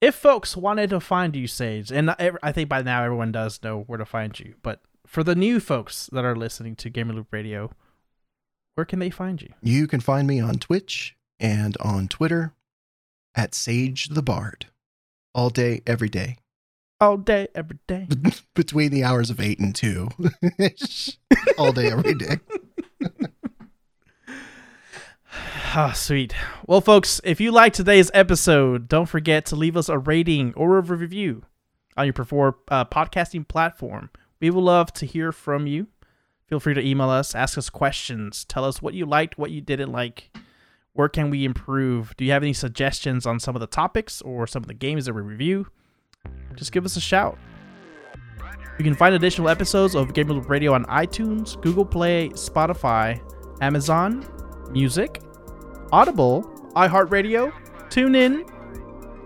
[0.00, 3.60] if folks wanted to find you, Sage, and I I think by now everyone does
[3.62, 7.12] know where to find you, but for the new folks that are listening to Gamer
[7.12, 7.70] Loop Radio,
[8.74, 9.52] where can they find you?
[9.62, 12.54] You can find me on Twitch and on Twitter
[13.34, 14.66] at Sage the Bard.
[15.34, 16.38] All day, every day.
[17.00, 18.06] All day, every day.
[18.54, 20.08] Between the hours of eight and two.
[21.58, 22.38] All day, every day.
[25.72, 26.34] Ah, sweet.
[26.66, 30.76] Well, folks, if you like today's episode, don't forget to leave us a rating or
[30.78, 31.44] a review
[31.96, 34.10] on your preferred uh, podcasting platform.
[34.40, 35.86] We would love to hear from you.
[36.48, 39.60] Feel free to email us, ask us questions, tell us what you liked, what you
[39.60, 40.36] didn't like.
[40.92, 42.16] Where can we improve?
[42.16, 45.04] Do you have any suggestions on some of the topics or some of the games
[45.04, 45.68] that we review?
[46.60, 47.38] Just give us a shout.
[48.78, 53.20] You can find additional episodes of Gamer Loop Radio on iTunes, Google Play, Spotify,
[53.62, 54.26] Amazon,
[54.70, 55.22] Music,
[55.92, 56.42] Audible,
[56.76, 57.52] iHeartRadio,
[57.88, 58.46] TuneIn,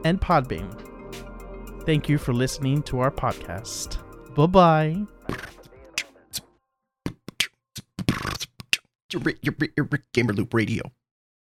[0.04, 0.80] and Podbean.
[1.84, 3.98] Thank you for listening to our podcast.
[4.34, 5.06] Bye bye.
[10.12, 10.92] Gamer Loop Radio.